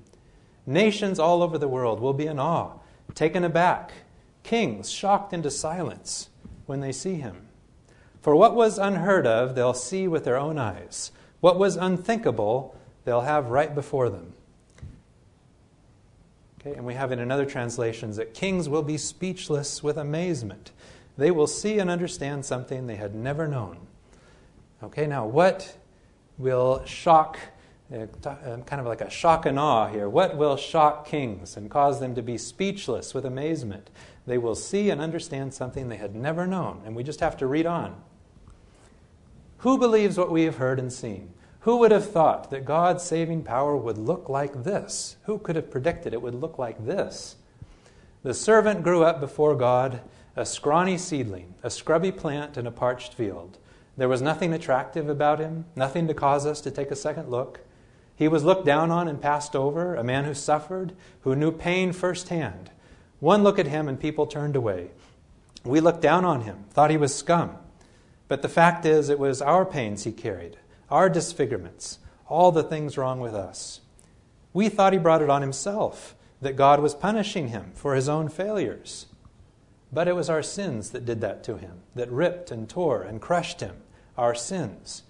Nations 0.67 1.17
all 1.17 1.41
over 1.41 1.57
the 1.57 1.67
world 1.67 1.99
will 1.99 2.13
be 2.13 2.27
in 2.27 2.37
awe, 2.37 2.73
taken 3.15 3.43
aback, 3.43 3.91
kings 4.43 4.91
shocked 4.91 5.33
into 5.33 5.49
silence 5.49 6.29
when 6.67 6.81
they 6.81 6.91
see 6.91 7.15
him. 7.15 7.47
For 8.21 8.35
what 8.35 8.53
was 8.53 8.77
unheard 8.77 9.25
of, 9.25 9.55
they'll 9.55 9.73
see 9.73 10.07
with 10.07 10.25
their 10.25 10.37
own 10.37 10.59
eyes. 10.59 11.11
What 11.39 11.57
was 11.57 11.75
unthinkable, 11.75 12.77
they'll 13.03 13.21
have 13.21 13.49
right 13.49 13.73
before 13.73 14.11
them. 14.11 14.33
Okay, 16.61 16.75
and 16.75 16.85
we 16.85 16.93
have 16.93 17.11
in 17.11 17.31
other 17.31 17.47
translations 17.47 18.17
that 18.17 18.35
kings 18.35 18.69
will 18.69 18.83
be 18.83 18.99
speechless 18.99 19.81
with 19.81 19.97
amazement 19.97 20.69
they 21.17 21.31
will 21.31 21.47
see 21.47 21.79
and 21.79 21.89
understand 21.89 22.45
something 22.45 22.87
they 22.87 22.95
had 22.95 23.13
never 23.15 23.47
known. 23.47 23.77
Okay, 24.81 25.07
now 25.07 25.25
what 25.25 25.77
will 26.37 26.83
shock, 26.85 27.37
uh, 27.93 28.07
um, 28.45 28.63
kind 28.63 28.79
of 28.79 28.85
like 28.85 29.01
a 29.01 29.09
shock 29.09 29.45
and 29.45 29.59
awe 29.59 29.87
here, 29.87 30.09
what 30.09 30.35
will 30.37 30.57
shock 30.57 31.07
kings 31.07 31.55
and 31.55 31.69
cause 31.69 31.99
them 31.99 32.15
to 32.15 32.21
be 32.21 32.37
speechless 32.37 33.13
with 33.13 33.25
amazement? 33.25 33.89
They 34.25 34.37
will 34.37 34.55
see 34.55 34.89
and 34.89 34.99
understand 35.01 35.53
something 35.53 35.89
they 35.89 35.97
had 35.97 36.15
never 36.15 36.47
known. 36.47 36.81
And 36.85 36.95
we 36.95 37.03
just 37.03 37.19
have 37.19 37.37
to 37.37 37.47
read 37.47 37.65
on. 37.65 38.01
Who 39.59 39.77
believes 39.77 40.17
what 40.17 40.31
we 40.31 40.43
have 40.43 40.57
heard 40.57 40.79
and 40.79 40.91
seen? 40.91 41.33
Who 41.61 41.77
would 41.77 41.91
have 41.91 42.09
thought 42.09 42.49
that 42.49 42.65
God's 42.65 43.03
saving 43.03 43.43
power 43.43 43.77
would 43.77 43.97
look 43.97 44.27
like 44.27 44.65
this? 44.65 45.15
Who 45.23 45.37
could 45.37 45.55
have 45.55 45.71
predicted 45.71 46.13
it 46.13 46.21
would 46.21 46.35
look 46.35 46.59
like 46.59 46.85
this? 46.85 47.37
The 48.23 48.33
servant 48.33 48.83
grew 48.83 49.03
up 49.03 49.21
before 49.21 49.55
God 49.55 50.01
a 50.35 50.45
scrawny 50.45 50.97
seedling, 50.97 51.53
a 51.61 51.69
scrubby 51.69 52.11
plant 52.11 52.57
in 52.57 52.65
a 52.65 52.71
parched 52.71 53.13
field. 53.13 53.57
There 53.95 54.09
was 54.09 54.21
nothing 54.21 54.53
attractive 54.53 55.07
about 55.07 55.39
him, 55.39 55.65
nothing 55.75 56.07
to 56.07 56.13
cause 56.13 56.45
us 56.45 56.61
to 56.61 56.71
take 56.71 56.89
a 56.89 56.95
second 56.95 57.29
look. 57.29 57.59
He 58.15 58.27
was 58.27 58.43
looked 58.43 58.65
down 58.65 58.89
on 58.89 59.07
and 59.07 59.21
passed 59.21 59.55
over, 59.55 59.95
a 59.95 60.03
man 60.03 60.25
who 60.25 60.33
suffered, 60.33 60.93
who 61.21 61.35
knew 61.35 61.51
pain 61.51 61.93
firsthand. 61.93 62.71
One 63.19 63.43
look 63.43 63.59
at 63.59 63.67
him 63.67 63.87
and 63.87 63.99
people 63.99 64.25
turned 64.25 64.55
away. 64.55 64.89
We 65.63 65.79
looked 65.79 66.01
down 66.01 66.25
on 66.25 66.41
him, 66.41 66.65
thought 66.71 66.91
he 66.91 66.97
was 66.97 67.15
scum. 67.15 67.57
But 68.27 68.41
the 68.41 68.49
fact 68.49 68.85
is, 68.85 69.09
it 69.09 69.19
was 69.19 69.41
our 69.41 69.65
pains 69.65 70.03
he 70.03 70.11
carried, 70.11 70.57
our 70.89 71.09
disfigurements, 71.09 71.99
all 72.27 72.51
the 72.51 72.63
things 72.63 72.97
wrong 72.97 73.19
with 73.19 73.35
us. 73.35 73.81
We 74.53 74.69
thought 74.69 74.93
he 74.93 74.99
brought 74.99 75.21
it 75.21 75.29
on 75.29 75.41
himself, 75.41 76.15
that 76.41 76.55
God 76.55 76.79
was 76.79 76.95
punishing 76.95 77.49
him 77.49 77.71
for 77.75 77.95
his 77.95 78.09
own 78.09 78.29
failures. 78.29 79.05
But 79.93 80.07
it 80.07 80.15
was 80.15 80.29
our 80.29 80.41
sins 80.41 80.89
that 80.91 81.05
did 81.05 81.21
that 81.21 81.43
to 81.43 81.57
him, 81.57 81.81
that 81.95 82.11
ripped 82.11 82.49
and 82.49 82.67
tore 82.67 83.03
and 83.03 83.21
crushed 83.21 83.61
him, 83.61 83.75
our 84.17 84.33
sins. 84.33 85.03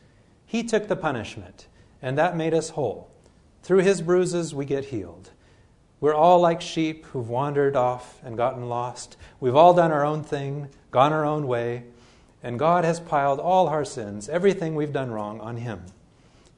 He 0.45 0.63
took 0.63 0.87
the 0.87 0.95
punishment, 0.95 1.67
and 2.01 2.17
that 2.17 2.35
made 2.35 2.53
us 2.53 2.71
whole. 2.71 3.09
Through 3.61 3.79
his 3.79 4.01
bruises, 4.01 4.53
we 4.53 4.65
get 4.65 4.85
healed. 4.85 5.29
We're 6.01 6.13
all 6.13 6.41
like 6.41 6.59
sheep 6.59 7.05
who've 7.05 7.29
wandered 7.29 7.77
off 7.77 8.19
and 8.25 8.35
gotten 8.35 8.67
lost. 8.67 9.15
We've 9.39 9.55
all 9.55 9.73
done 9.73 9.93
our 9.93 10.05
own 10.05 10.21
thing, 10.21 10.67
gone 10.91 11.13
our 11.13 11.23
own 11.23 11.47
way, 11.47 11.85
and 12.43 12.59
God 12.59 12.83
has 12.83 12.99
piled 12.99 13.39
all 13.39 13.69
our 13.69 13.85
sins, 13.85 14.27
everything 14.27 14.75
we've 14.75 14.91
done 14.91 15.11
wrong, 15.11 15.39
on 15.39 15.55
him. 15.57 15.85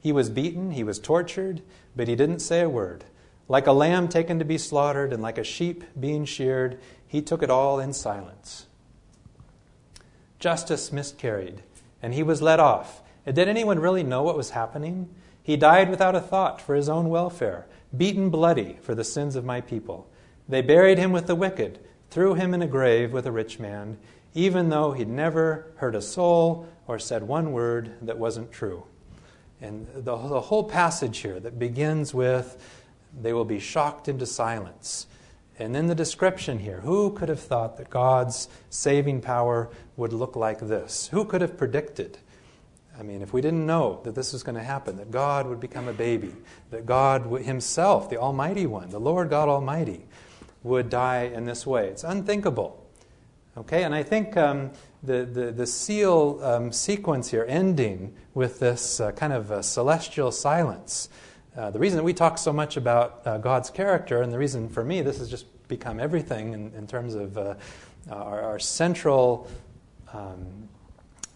He 0.00 0.10
was 0.10 0.30
beaten, 0.30 0.72
he 0.72 0.82
was 0.82 0.98
tortured, 0.98 1.62
but 1.94 2.08
he 2.08 2.16
didn't 2.16 2.40
say 2.40 2.60
a 2.60 2.68
word. 2.68 3.04
Like 3.48 3.68
a 3.68 3.72
lamb 3.72 4.08
taken 4.08 4.40
to 4.40 4.44
be 4.44 4.58
slaughtered, 4.58 5.12
and 5.12 5.22
like 5.22 5.38
a 5.38 5.44
sheep 5.44 5.84
being 5.98 6.24
sheared, 6.24 6.80
he 7.06 7.22
took 7.22 7.42
it 7.42 7.50
all 7.50 7.78
in 7.78 7.92
silence. 7.92 8.66
Justice 10.38 10.92
miscarried, 10.92 11.62
and 12.02 12.14
he 12.14 12.22
was 12.22 12.42
let 12.42 12.60
off. 12.60 13.02
And 13.24 13.34
did 13.34 13.48
anyone 13.48 13.78
really 13.78 14.02
know 14.02 14.22
what 14.22 14.36
was 14.36 14.50
happening? 14.50 15.08
He 15.42 15.56
died 15.56 15.90
without 15.90 16.14
a 16.14 16.20
thought 16.20 16.60
for 16.60 16.74
his 16.74 16.88
own 16.88 17.08
welfare, 17.08 17.66
beaten 17.96 18.30
bloody 18.30 18.78
for 18.82 18.94
the 18.94 19.04
sins 19.04 19.36
of 19.36 19.44
my 19.44 19.60
people. 19.60 20.08
They 20.48 20.60
buried 20.60 20.98
him 20.98 21.12
with 21.12 21.26
the 21.26 21.34
wicked, 21.34 21.78
threw 22.10 22.34
him 22.34 22.54
in 22.54 22.62
a 22.62 22.66
grave 22.66 23.12
with 23.12 23.26
a 23.26 23.32
rich 23.32 23.58
man, 23.58 23.98
even 24.34 24.68
though 24.68 24.92
he'd 24.92 25.08
never 25.08 25.72
hurt 25.76 25.94
a 25.94 26.02
soul 26.02 26.68
or 26.86 26.98
said 26.98 27.22
one 27.22 27.52
word 27.52 27.94
that 28.02 28.18
wasn't 28.18 28.52
true. 28.52 28.84
And 29.60 29.86
the, 29.94 30.16
the 30.16 30.40
whole 30.40 30.64
passage 30.64 31.18
here 31.18 31.40
that 31.40 31.58
begins 31.58 32.12
with, 32.12 32.62
they 33.20 33.32
will 33.32 33.44
be 33.44 33.58
shocked 33.58 34.08
into 34.08 34.26
silence. 34.26 35.06
And 35.58 35.74
then 35.74 35.86
the 35.86 35.94
description 35.94 36.58
here 36.58 36.80
who 36.80 37.12
could 37.12 37.28
have 37.28 37.40
thought 37.40 37.78
that 37.78 37.88
God's 37.88 38.48
saving 38.68 39.22
power 39.22 39.70
would 39.96 40.12
look 40.12 40.36
like 40.36 40.60
this? 40.60 41.08
Who 41.08 41.24
could 41.24 41.40
have 41.40 41.56
predicted? 41.56 42.18
I 42.98 43.02
mean, 43.02 43.22
if 43.22 43.32
we 43.32 43.40
didn't 43.40 43.66
know 43.66 44.00
that 44.04 44.14
this 44.14 44.32
was 44.32 44.42
going 44.42 44.54
to 44.56 44.62
happen, 44.62 44.96
that 44.96 45.10
God 45.10 45.46
would 45.46 45.60
become 45.60 45.88
a 45.88 45.92
baby, 45.92 46.34
that 46.70 46.86
God 46.86 47.24
Himself, 47.42 48.08
the 48.08 48.16
Almighty 48.16 48.66
One, 48.66 48.88
the 48.88 49.00
Lord 49.00 49.28
God 49.28 49.48
Almighty, 49.48 50.06
would 50.62 50.88
die 50.88 51.22
in 51.22 51.44
this 51.44 51.66
way, 51.66 51.88
it's 51.88 52.04
unthinkable. 52.04 52.82
Okay, 53.58 53.84
and 53.84 53.94
I 53.94 54.02
think 54.02 54.36
um, 54.36 54.70
the, 55.02 55.24
the, 55.24 55.50
the, 55.50 55.66
seal 55.66 56.38
um, 56.42 56.72
sequence 56.72 57.30
here 57.30 57.46
ending 57.48 58.14
with 58.34 58.58
this 58.58 59.00
uh, 59.00 59.12
kind 59.12 59.32
of 59.32 59.64
celestial 59.64 60.30
silence. 60.30 61.08
Uh, 61.56 61.70
the 61.70 61.78
reason 61.78 61.96
that 61.96 62.04
we 62.04 62.12
talk 62.12 62.36
so 62.36 62.52
much 62.52 62.76
about 62.76 63.22
uh, 63.24 63.38
God's 63.38 63.70
character, 63.70 64.20
and 64.20 64.30
the 64.30 64.36
reason 64.38 64.68
for 64.68 64.84
me 64.84 65.00
this 65.00 65.18
has 65.18 65.30
just 65.30 65.46
become 65.68 65.98
everything 65.98 66.52
in, 66.52 66.70
in 66.74 66.86
terms 66.86 67.14
of 67.14 67.38
uh, 67.38 67.54
our, 68.10 68.42
our, 68.42 68.58
central 68.58 69.48
um, 70.12 70.68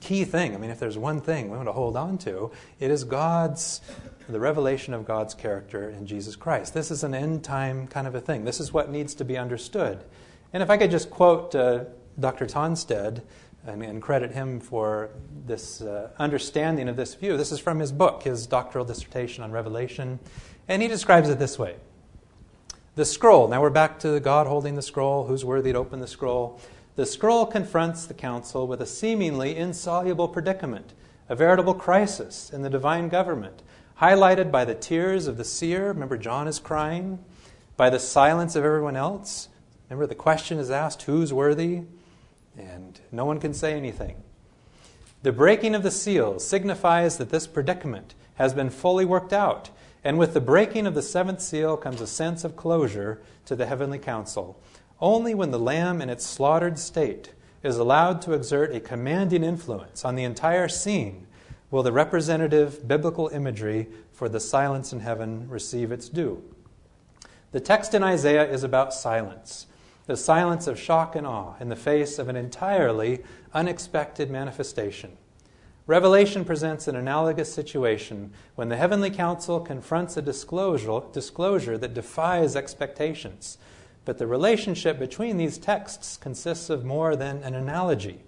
key 0.00 0.26
thing. 0.26 0.54
I 0.54 0.58
mean, 0.58 0.70
if 0.70 0.78
there's 0.78 0.98
one 0.98 1.22
thing 1.22 1.50
we 1.50 1.56
want 1.56 1.68
to 1.68 1.72
hold 1.72 1.96
on 1.96 2.18
to, 2.18 2.52
it 2.78 2.90
is 2.90 3.04
God's, 3.04 3.80
the 4.28 4.38
revelation 4.38 4.92
of 4.92 5.06
God's 5.06 5.32
character 5.32 5.88
in 5.88 6.06
Jesus 6.06 6.36
Christ. 6.36 6.74
This 6.74 6.90
is 6.90 7.02
an 7.02 7.14
end 7.14 7.42
time 7.42 7.86
kind 7.86 8.06
of 8.06 8.14
a 8.14 8.20
thing. 8.20 8.44
This 8.44 8.60
is 8.60 8.74
what 8.74 8.90
needs 8.90 9.14
to 9.14 9.24
be 9.24 9.38
understood. 9.38 10.04
And 10.52 10.62
if 10.62 10.68
I 10.68 10.76
could 10.76 10.90
just 10.90 11.08
quote 11.10 11.54
uh, 11.54 11.84
Dr. 12.18 12.44
Tonstad 12.44 13.22
and, 13.66 13.82
and, 13.82 14.00
credit 14.00 14.32
him 14.32 14.58
for 14.60 15.10
this 15.46 15.82
uh, 15.82 16.10
understanding 16.18 16.88
of 16.88 16.96
this 16.96 17.14
view. 17.14 17.36
This 17.36 17.52
is 17.52 17.58
from 17.58 17.78
his 17.78 17.92
book, 17.92 18.22
his 18.22 18.46
doctoral 18.46 18.84
dissertation 18.84 19.44
on 19.44 19.52
Revelation, 19.52 20.18
and 20.68 20.80
he 20.80 20.88
describes 20.88 21.28
it 21.28 21.38
this 21.38 21.58
way 21.58 21.76
The 22.94 23.04
scroll, 23.04 23.48
now 23.48 23.60
we're 23.60 23.70
back 23.70 23.98
to 24.00 24.18
God 24.20 24.46
holding 24.46 24.74
the 24.74 24.82
scroll, 24.82 25.26
who's 25.26 25.44
worthy 25.44 25.72
to 25.72 25.78
open 25.78 26.00
the 26.00 26.06
scroll. 26.06 26.60
The 26.96 27.06
scroll 27.06 27.46
confronts 27.46 28.06
the 28.06 28.14
council 28.14 28.66
with 28.66 28.80
a 28.80 28.86
seemingly 28.86 29.56
insoluble 29.56 30.28
predicament, 30.28 30.92
a 31.28 31.36
veritable 31.36 31.74
crisis 31.74 32.50
in 32.50 32.62
the 32.62 32.70
divine 32.70 33.08
government, 33.08 33.62
highlighted 34.00 34.50
by 34.50 34.64
the 34.64 34.74
tears 34.74 35.26
of 35.26 35.36
the 35.36 35.44
seer. 35.44 35.88
Remember, 35.88 36.16
John 36.16 36.48
is 36.48 36.58
crying, 36.58 37.18
by 37.76 37.90
the 37.90 37.98
silence 37.98 38.56
of 38.56 38.64
everyone 38.64 38.96
else. 38.96 39.48
Remember, 39.88 40.06
the 40.06 40.14
question 40.14 40.58
is 40.58 40.70
asked 40.70 41.02
who's 41.02 41.32
worthy? 41.32 41.82
And 42.58 43.00
no 43.12 43.24
one 43.24 43.40
can 43.40 43.54
say 43.54 43.74
anything. 43.74 44.16
The 45.22 45.32
breaking 45.32 45.74
of 45.74 45.82
the 45.82 45.90
seals 45.90 46.46
signifies 46.46 47.18
that 47.18 47.30
this 47.30 47.46
predicament 47.46 48.14
has 48.36 48.54
been 48.54 48.70
fully 48.70 49.04
worked 49.04 49.32
out, 49.32 49.70
and 50.02 50.18
with 50.18 50.32
the 50.32 50.40
breaking 50.40 50.86
of 50.86 50.94
the 50.94 51.02
seventh 51.02 51.42
seal 51.42 51.76
comes 51.76 52.00
a 52.00 52.06
sense 52.06 52.42
of 52.42 52.56
closure 52.56 53.20
to 53.44 53.54
the 53.54 53.66
heavenly 53.66 53.98
council. 53.98 54.58
Only 54.98 55.34
when 55.34 55.50
the 55.50 55.58
lamb 55.58 56.00
in 56.00 56.08
its 56.08 56.24
slaughtered 56.24 56.78
state 56.78 57.32
is 57.62 57.76
allowed 57.76 58.22
to 58.22 58.32
exert 58.32 58.74
a 58.74 58.80
commanding 58.80 59.44
influence 59.44 60.04
on 60.04 60.14
the 60.14 60.24
entire 60.24 60.68
scene 60.68 61.26
will 61.70 61.82
the 61.82 61.92
representative 61.92 62.88
biblical 62.88 63.28
imagery 63.28 63.88
for 64.12 64.28
the 64.28 64.40
silence 64.40 64.92
in 64.92 65.00
heaven 65.00 65.48
receive 65.48 65.92
its 65.92 66.08
due. 66.08 66.42
The 67.52 67.60
text 67.60 67.94
in 67.94 68.02
Isaiah 68.02 68.50
is 68.50 68.64
about 68.64 68.94
silence 68.94 69.66
the 70.10 70.16
silence 70.16 70.66
of 70.66 70.76
shock 70.76 71.14
and 71.14 71.24
awe 71.24 71.54
in 71.60 71.68
the 71.68 71.76
face 71.76 72.18
of 72.18 72.28
an 72.28 72.34
entirely 72.34 73.22
unexpected 73.54 74.28
manifestation. 74.28 75.16
Revelation 75.86 76.44
presents 76.44 76.88
an 76.88 76.96
analogous 76.96 77.54
situation 77.54 78.32
when 78.56 78.68
the 78.68 78.76
heavenly 78.76 79.12
council 79.12 79.60
confronts 79.60 80.16
a 80.16 80.22
disclosure, 80.22 81.78
that 81.78 81.94
defies 81.94 82.56
expectations. 82.56 83.56
But 84.04 84.18
the 84.18 84.26
relationship 84.26 84.98
between 84.98 85.36
these 85.36 85.58
texts 85.58 86.16
consists 86.16 86.70
of 86.70 86.84
more 86.84 87.14
than 87.14 87.44
an 87.44 87.54
analogy. 87.54 88.18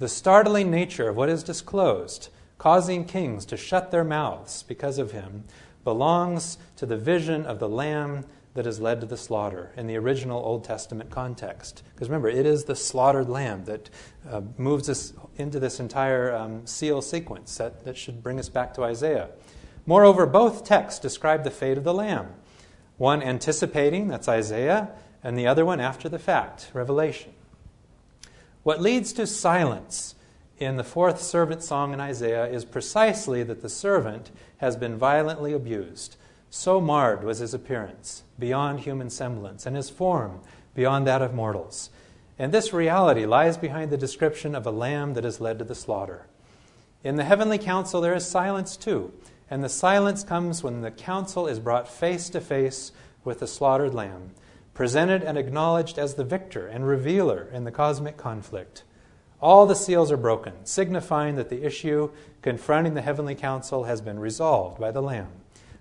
The 0.00 0.10
startling 0.10 0.70
nature 0.70 1.08
of 1.08 1.16
what 1.16 1.30
is 1.30 1.42
disclosed, 1.42 2.28
causing 2.58 3.06
kings 3.06 3.46
to 3.46 3.56
shut 3.56 3.90
their 3.90 4.04
mouths 4.04 4.62
because 4.62 4.98
of 4.98 5.12
him, 5.12 5.44
belongs 5.84 6.58
to 6.76 6.84
the 6.84 6.98
vision 6.98 7.46
of 7.46 7.60
the 7.60 7.68
Lamb 7.68 8.26
that 8.58 8.66
has 8.66 8.80
led 8.80 9.00
to 9.00 9.06
the 9.06 9.16
slaughter 9.16 9.70
in 9.76 9.86
the 9.86 9.94
original 9.94 10.44
Old 10.44 10.64
Testament 10.64 11.10
context. 11.10 11.84
Because 11.94 12.08
remember, 12.08 12.28
it 12.28 12.44
is 12.44 12.64
the 12.64 12.74
slaughtered 12.74 13.28
lamb 13.28 13.66
that 13.66 13.88
uh, 14.28 14.40
moves 14.56 14.88
us 14.88 15.12
into 15.36 15.60
this 15.60 15.78
entire 15.78 16.34
um, 16.34 16.66
seal 16.66 17.00
sequence 17.00 17.56
that, 17.58 17.84
that 17.84 17.96
should 17.96 18.20
bring 18.20 18.40
us 18.40 18.48
back 18.48 18.74
to 18.74 18.82
Isaiah. 18.82 19.28
Moreover, 19.86 20.26
both 20.26 20.64
texts 20.64 20.98
describe 20.98 21.44
the 21.44 21.52
fate 21.52 21.78
of 21.78 21.84
the 21.84 21.94
lamb 21.94 22.30
one 22.96 23.22
anticipating, 23.22 24.08
that's 24.08 24.26
Isaiah, 24.26 24.90
and 25.22 25.38
the 25.38 25.46
other 25.46 25.64
one 25.64 25.78
after 25.78 26.08
the 26.08 26.18
fact, 26.18 26.70
Revelation. 26.74 27.32
What 28.64 28.82
leads 28.82 29.12
to 29.12 29.26
silence 29.28 30.16
in 30.58 30.78
the 30.78 30.82
fourth 30.82 31.22
servant 31.22 31.62
song 31.62 31.92
in 31.92 32.00
Isaiah 32.00 32.46
is 32.46 32.64
precisely 32.64 33.44
that 33.44 33.62
the 33.62 33.68
servant 33.68 34.32
has 34.56 34.76
been 34.76 34.98
violently 34.98 35.52
abused. 35.52 36.16
So 36.50 36.80
marred 36.80 37.24
was 37.24 37.38
his 37.38 37.52
appearance, 37.52 38.22
beyond 38.38 38.80
human 38.80 39.10
semblance, 39.10 39.66
and 39.66 39.76
his 39.76 39.90
form 39.90 40.40
beyond 40.74 41.06
that 41.06 41.22
of 41.22 41.34
mortals. 41.34 41.90
And 42.38 42.52
this 42.52 42.72
reality 42.72 43.26
lies 43.26 43.56
behind 43.56 43.90
the 43.90 43.96
description 43.96 44.54
of 44.54 44.66
a 44.66 44.70
lamb 44.70 45.14
that 45.14 45.24
is 45.24 45.40
led 45.40 45.58
to 45.58 45.64
the 45.64 45.74
slaughter. 45.74 46.26
In 47.02 47.16
the 47.16 47.24
heavenly 47.24 47.58
council, 47.58 48.00
there 48.00 48.14
is 48.14 48.24
silence 48.24 48.76
too, 48.76 49.12
and 49.50 49.62
the 49.62 49.68
silence 49.68 50.24
comes 50.24 50.62
when 50.62 50.80
the 50.80 50.90
council 50.90 51.46
is 51.46 51.58
brought 51.58 51.88
face 51.88 52.28
to 52.30 52.40
face 52.40 52.92
with 53.24 53.40
the 53.40 53.46
slaughtered 53.46 53.94
lamb, 53.94 54.30
presented 54.72 55.22
and 55.22 55.36
acknowledged 55.36 55.98
as 55.98 56.14
the 56.14 56.24
victor 56.24 56.66
and 56.66 56.86
revealer 56.86 57.48
in 57.52 57.64
the 57.64 57.72
cosmic 57.72 58.16
conflict. 58.16 58.84
All 59.40 59.66
the 59.66 59.74
seals 59.74 60.10
are 60.10 60.16
broken, 60.16 60.64
signifying 60.64 61.36
that 61.36 61.48
the 61.48 61.64
issue 61.64 62.10
confronting 62.42 62.94
the 62.94 63.02
heavenly 63.02 63.34
council 63.34 63.84
has 63.84 64.00
been 64.00 64.18
resolved 64.18 64.80
by 64.80 64.90
the 64.90 65.02
Lamb. 65.02 65.30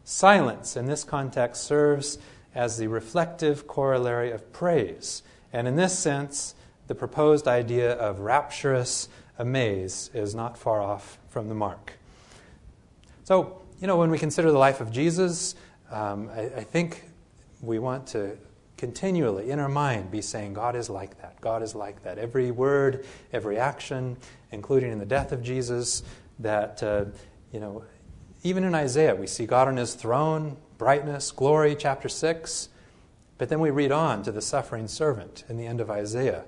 Silence 0.10 0.78
in 0.78 0.86
this 0.86 1.04
context 1.04 1.66
serves 1.66 2.18
as 2.56 2.78
the 2.78 2.88
reflective 2.88 3.68
corollary 3.68 4.32
of 4.32 4.54
praise. 4.54 5.22
And 5.52 5.68
in 5.68 5.76
this 5.76 6.00
sense, 6.00 6.56
the 6.88 6.96
proposed 6.96 7.46
idea 7.46 7.92
of 7.92 8.22
rapturous 8.22 9.10
amaze 9.38 10.10
is 10.14 10.34
not 10.34 10.58
far 10.58 10.82
off 10.82 11.18
from 11.28 11.50
the 11.50 11.54
mark. 11.54 11.92
So, 13.26 13.62
you 13.82 13.88
know, 13.88 13.98
when 13.98 14.10
we 14.10 14.18
consider 14.18 14.50
the 14.50 14.58
life 14.58 14.80
of 14.80 14.94
Jesus, 14.94 15.56
um, 15.92 16.30
I, 16.34 16.44
I 16.44 16.64
think 16.64 17.04
we 17.62 17.78
want 17.78 18.08
to 18.08 18.38
continually 18.78 19.50
in 19.50 19.60
our 19.60 19.68
mind 19.68 20.10
be 20.10 20.22
saying, 20.22 20.54
God 20.54 20.78
is 20.78 20.90
like 20.90 21.20
that. 21.22 21.42
God 21.42 21.62
is 21.62 21.76
like 21.76 22.04
that. 22.04 22.18
Every 22.18 22.52
word, 22.52 23.06
every 23.34 23.60
action, 23.60 24.16
including 24.54 24.90
in 24.90 25.00
the 25.00 25.06
death 25.06 25.34
of 25.34 25.44
Jesus, 25.44 26.02
that, 26.40 26.82
uh, 26.82 27.06
you 27.52 27.60
know, 27.60 27.84
even 28.44 28.64
in 28.64 28.76
Isaiah, 28.76 29.16
we 29.16 29.28
see 29.28 29.46
God 29.46 29.68
on 29.68 29.78
his 29.78 29.94
throne, 29.94 30.58
brightness, 30.78 31.32
glory, 31.32 31.76
chapter 31.76 32.10
6. 32.10 32.70
But 33.38 33.50
then 33.50 33.60
we 33.60 33.70
read 33.70 33.92
on 33.92 34.24
to 34.24 34.32
the 34.32 34.42
suffering 34.42 34.88
servant 34.88 35.44
in 35.50 35.58
the 35.58 35.66
end 35.66 35.82
of 35.82 35.90
Isaiah. 35.90 36.46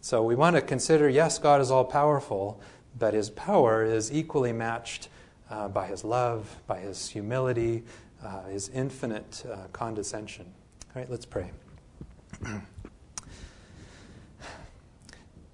So 0.00 0.22
we 0.22 0.34
want 0.34 0.56
to 0.56 0.62
consider 0.62 1.08
yes, 1.08 1.38
God 1.38 1.60
is 1.60 1.70
all 1.70 1.84
powerful, 1.84 2.60
but 2.98 3.14
his 3.14 3.30
power 3.30 3.84
is 3.84 4.12
equally 4.12 4.52
matched 4.52 5.08
uh, 5.50 5.68
by 5.68 5.86
his 5.86 6.04
love, 6.04 6.56
by 6.66 6.78
his 6.78 7.10
humility, 7.10 7.82
uh, 8.24 8.44
his 8.44 8.68
infinite 8.70 9.44
uh, 9.50 9.66
condescension. 9.72 10.46
All 10.94 11.02
right, 11.02 11.10
let's 11.10 11.26
pray. 11.26 11.50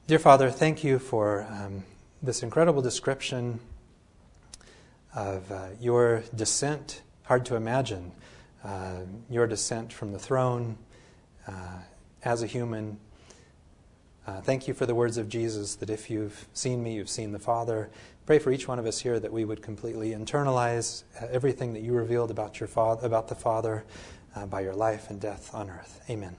Dear 0.07 0.19
Father, 0.21 0.51
thank 0.51 0.85
you 0.85 1.01
for 1.01 1.47
um, 1.51 1.83
this 2.23 2.45
incredible 2.45 2.83
description 2.83 3.59
of 5.17 5.51
uh, 5.51 5.69
your 5.81 6.23
descent, 6.35 7.03
hard 7.25 7.45
to 7.47 7.57
imagine, 7.57 8.13
uh, 8.63 8.99
your 9.31 9.47
descent 9.47 9.93
from 9.93 10.13
the 10.13 10.19
throne 10.19 10.77
uh, 11.49 11.79
as 12.23 12.43
a 12.43 12.47
human. 12.47 12.99
Uh, 14.27 14.41
thank 14.43 14.69
you 14.69 14.75
for 14.75 14.87
the 14.87 14.95
words 14.95 15.17
of 15.17 15.29
Jesus 15.29 15.77
that 15.77 15.89
if 15.89 16.11
you've 16.11 16.47
seen 16.53 16.83
me, 16.83 16.95
you've 16.95 17.09
seen 17.09 17.33
the 17.33 17.39
Father. 17.39 17.89
Pray 18.27 18.39
for 18.39 18.53
each 18.53 18.69
one 18.69 18.79
of 18.79 18.87
us 18.87 18.99
here 18.99 19.19
that 19.19 19.33
we 19.33 19.45
would 19.45 19.63
completely 19.63 20.11
internalize 20.11 21.05
uh, 21.21 21.27
everything 21.31 21.73
that 21.73 21.83
you 21.83 21.93
revealed 21.93 22.31
about, 22.31 22.61
your 22.61 22.69
father, 22.69 23.07
about 23.07 23.29
the 23.29 23.35
Father 23.35 23.85
by 24.51 24.61
your 24.61 24.75
life 24.75 25.09
and 25.09 25.19
death 25.19 25.55
on 25.55 25.71
earth. 25.71 26.03
Amen. 26.11 26.37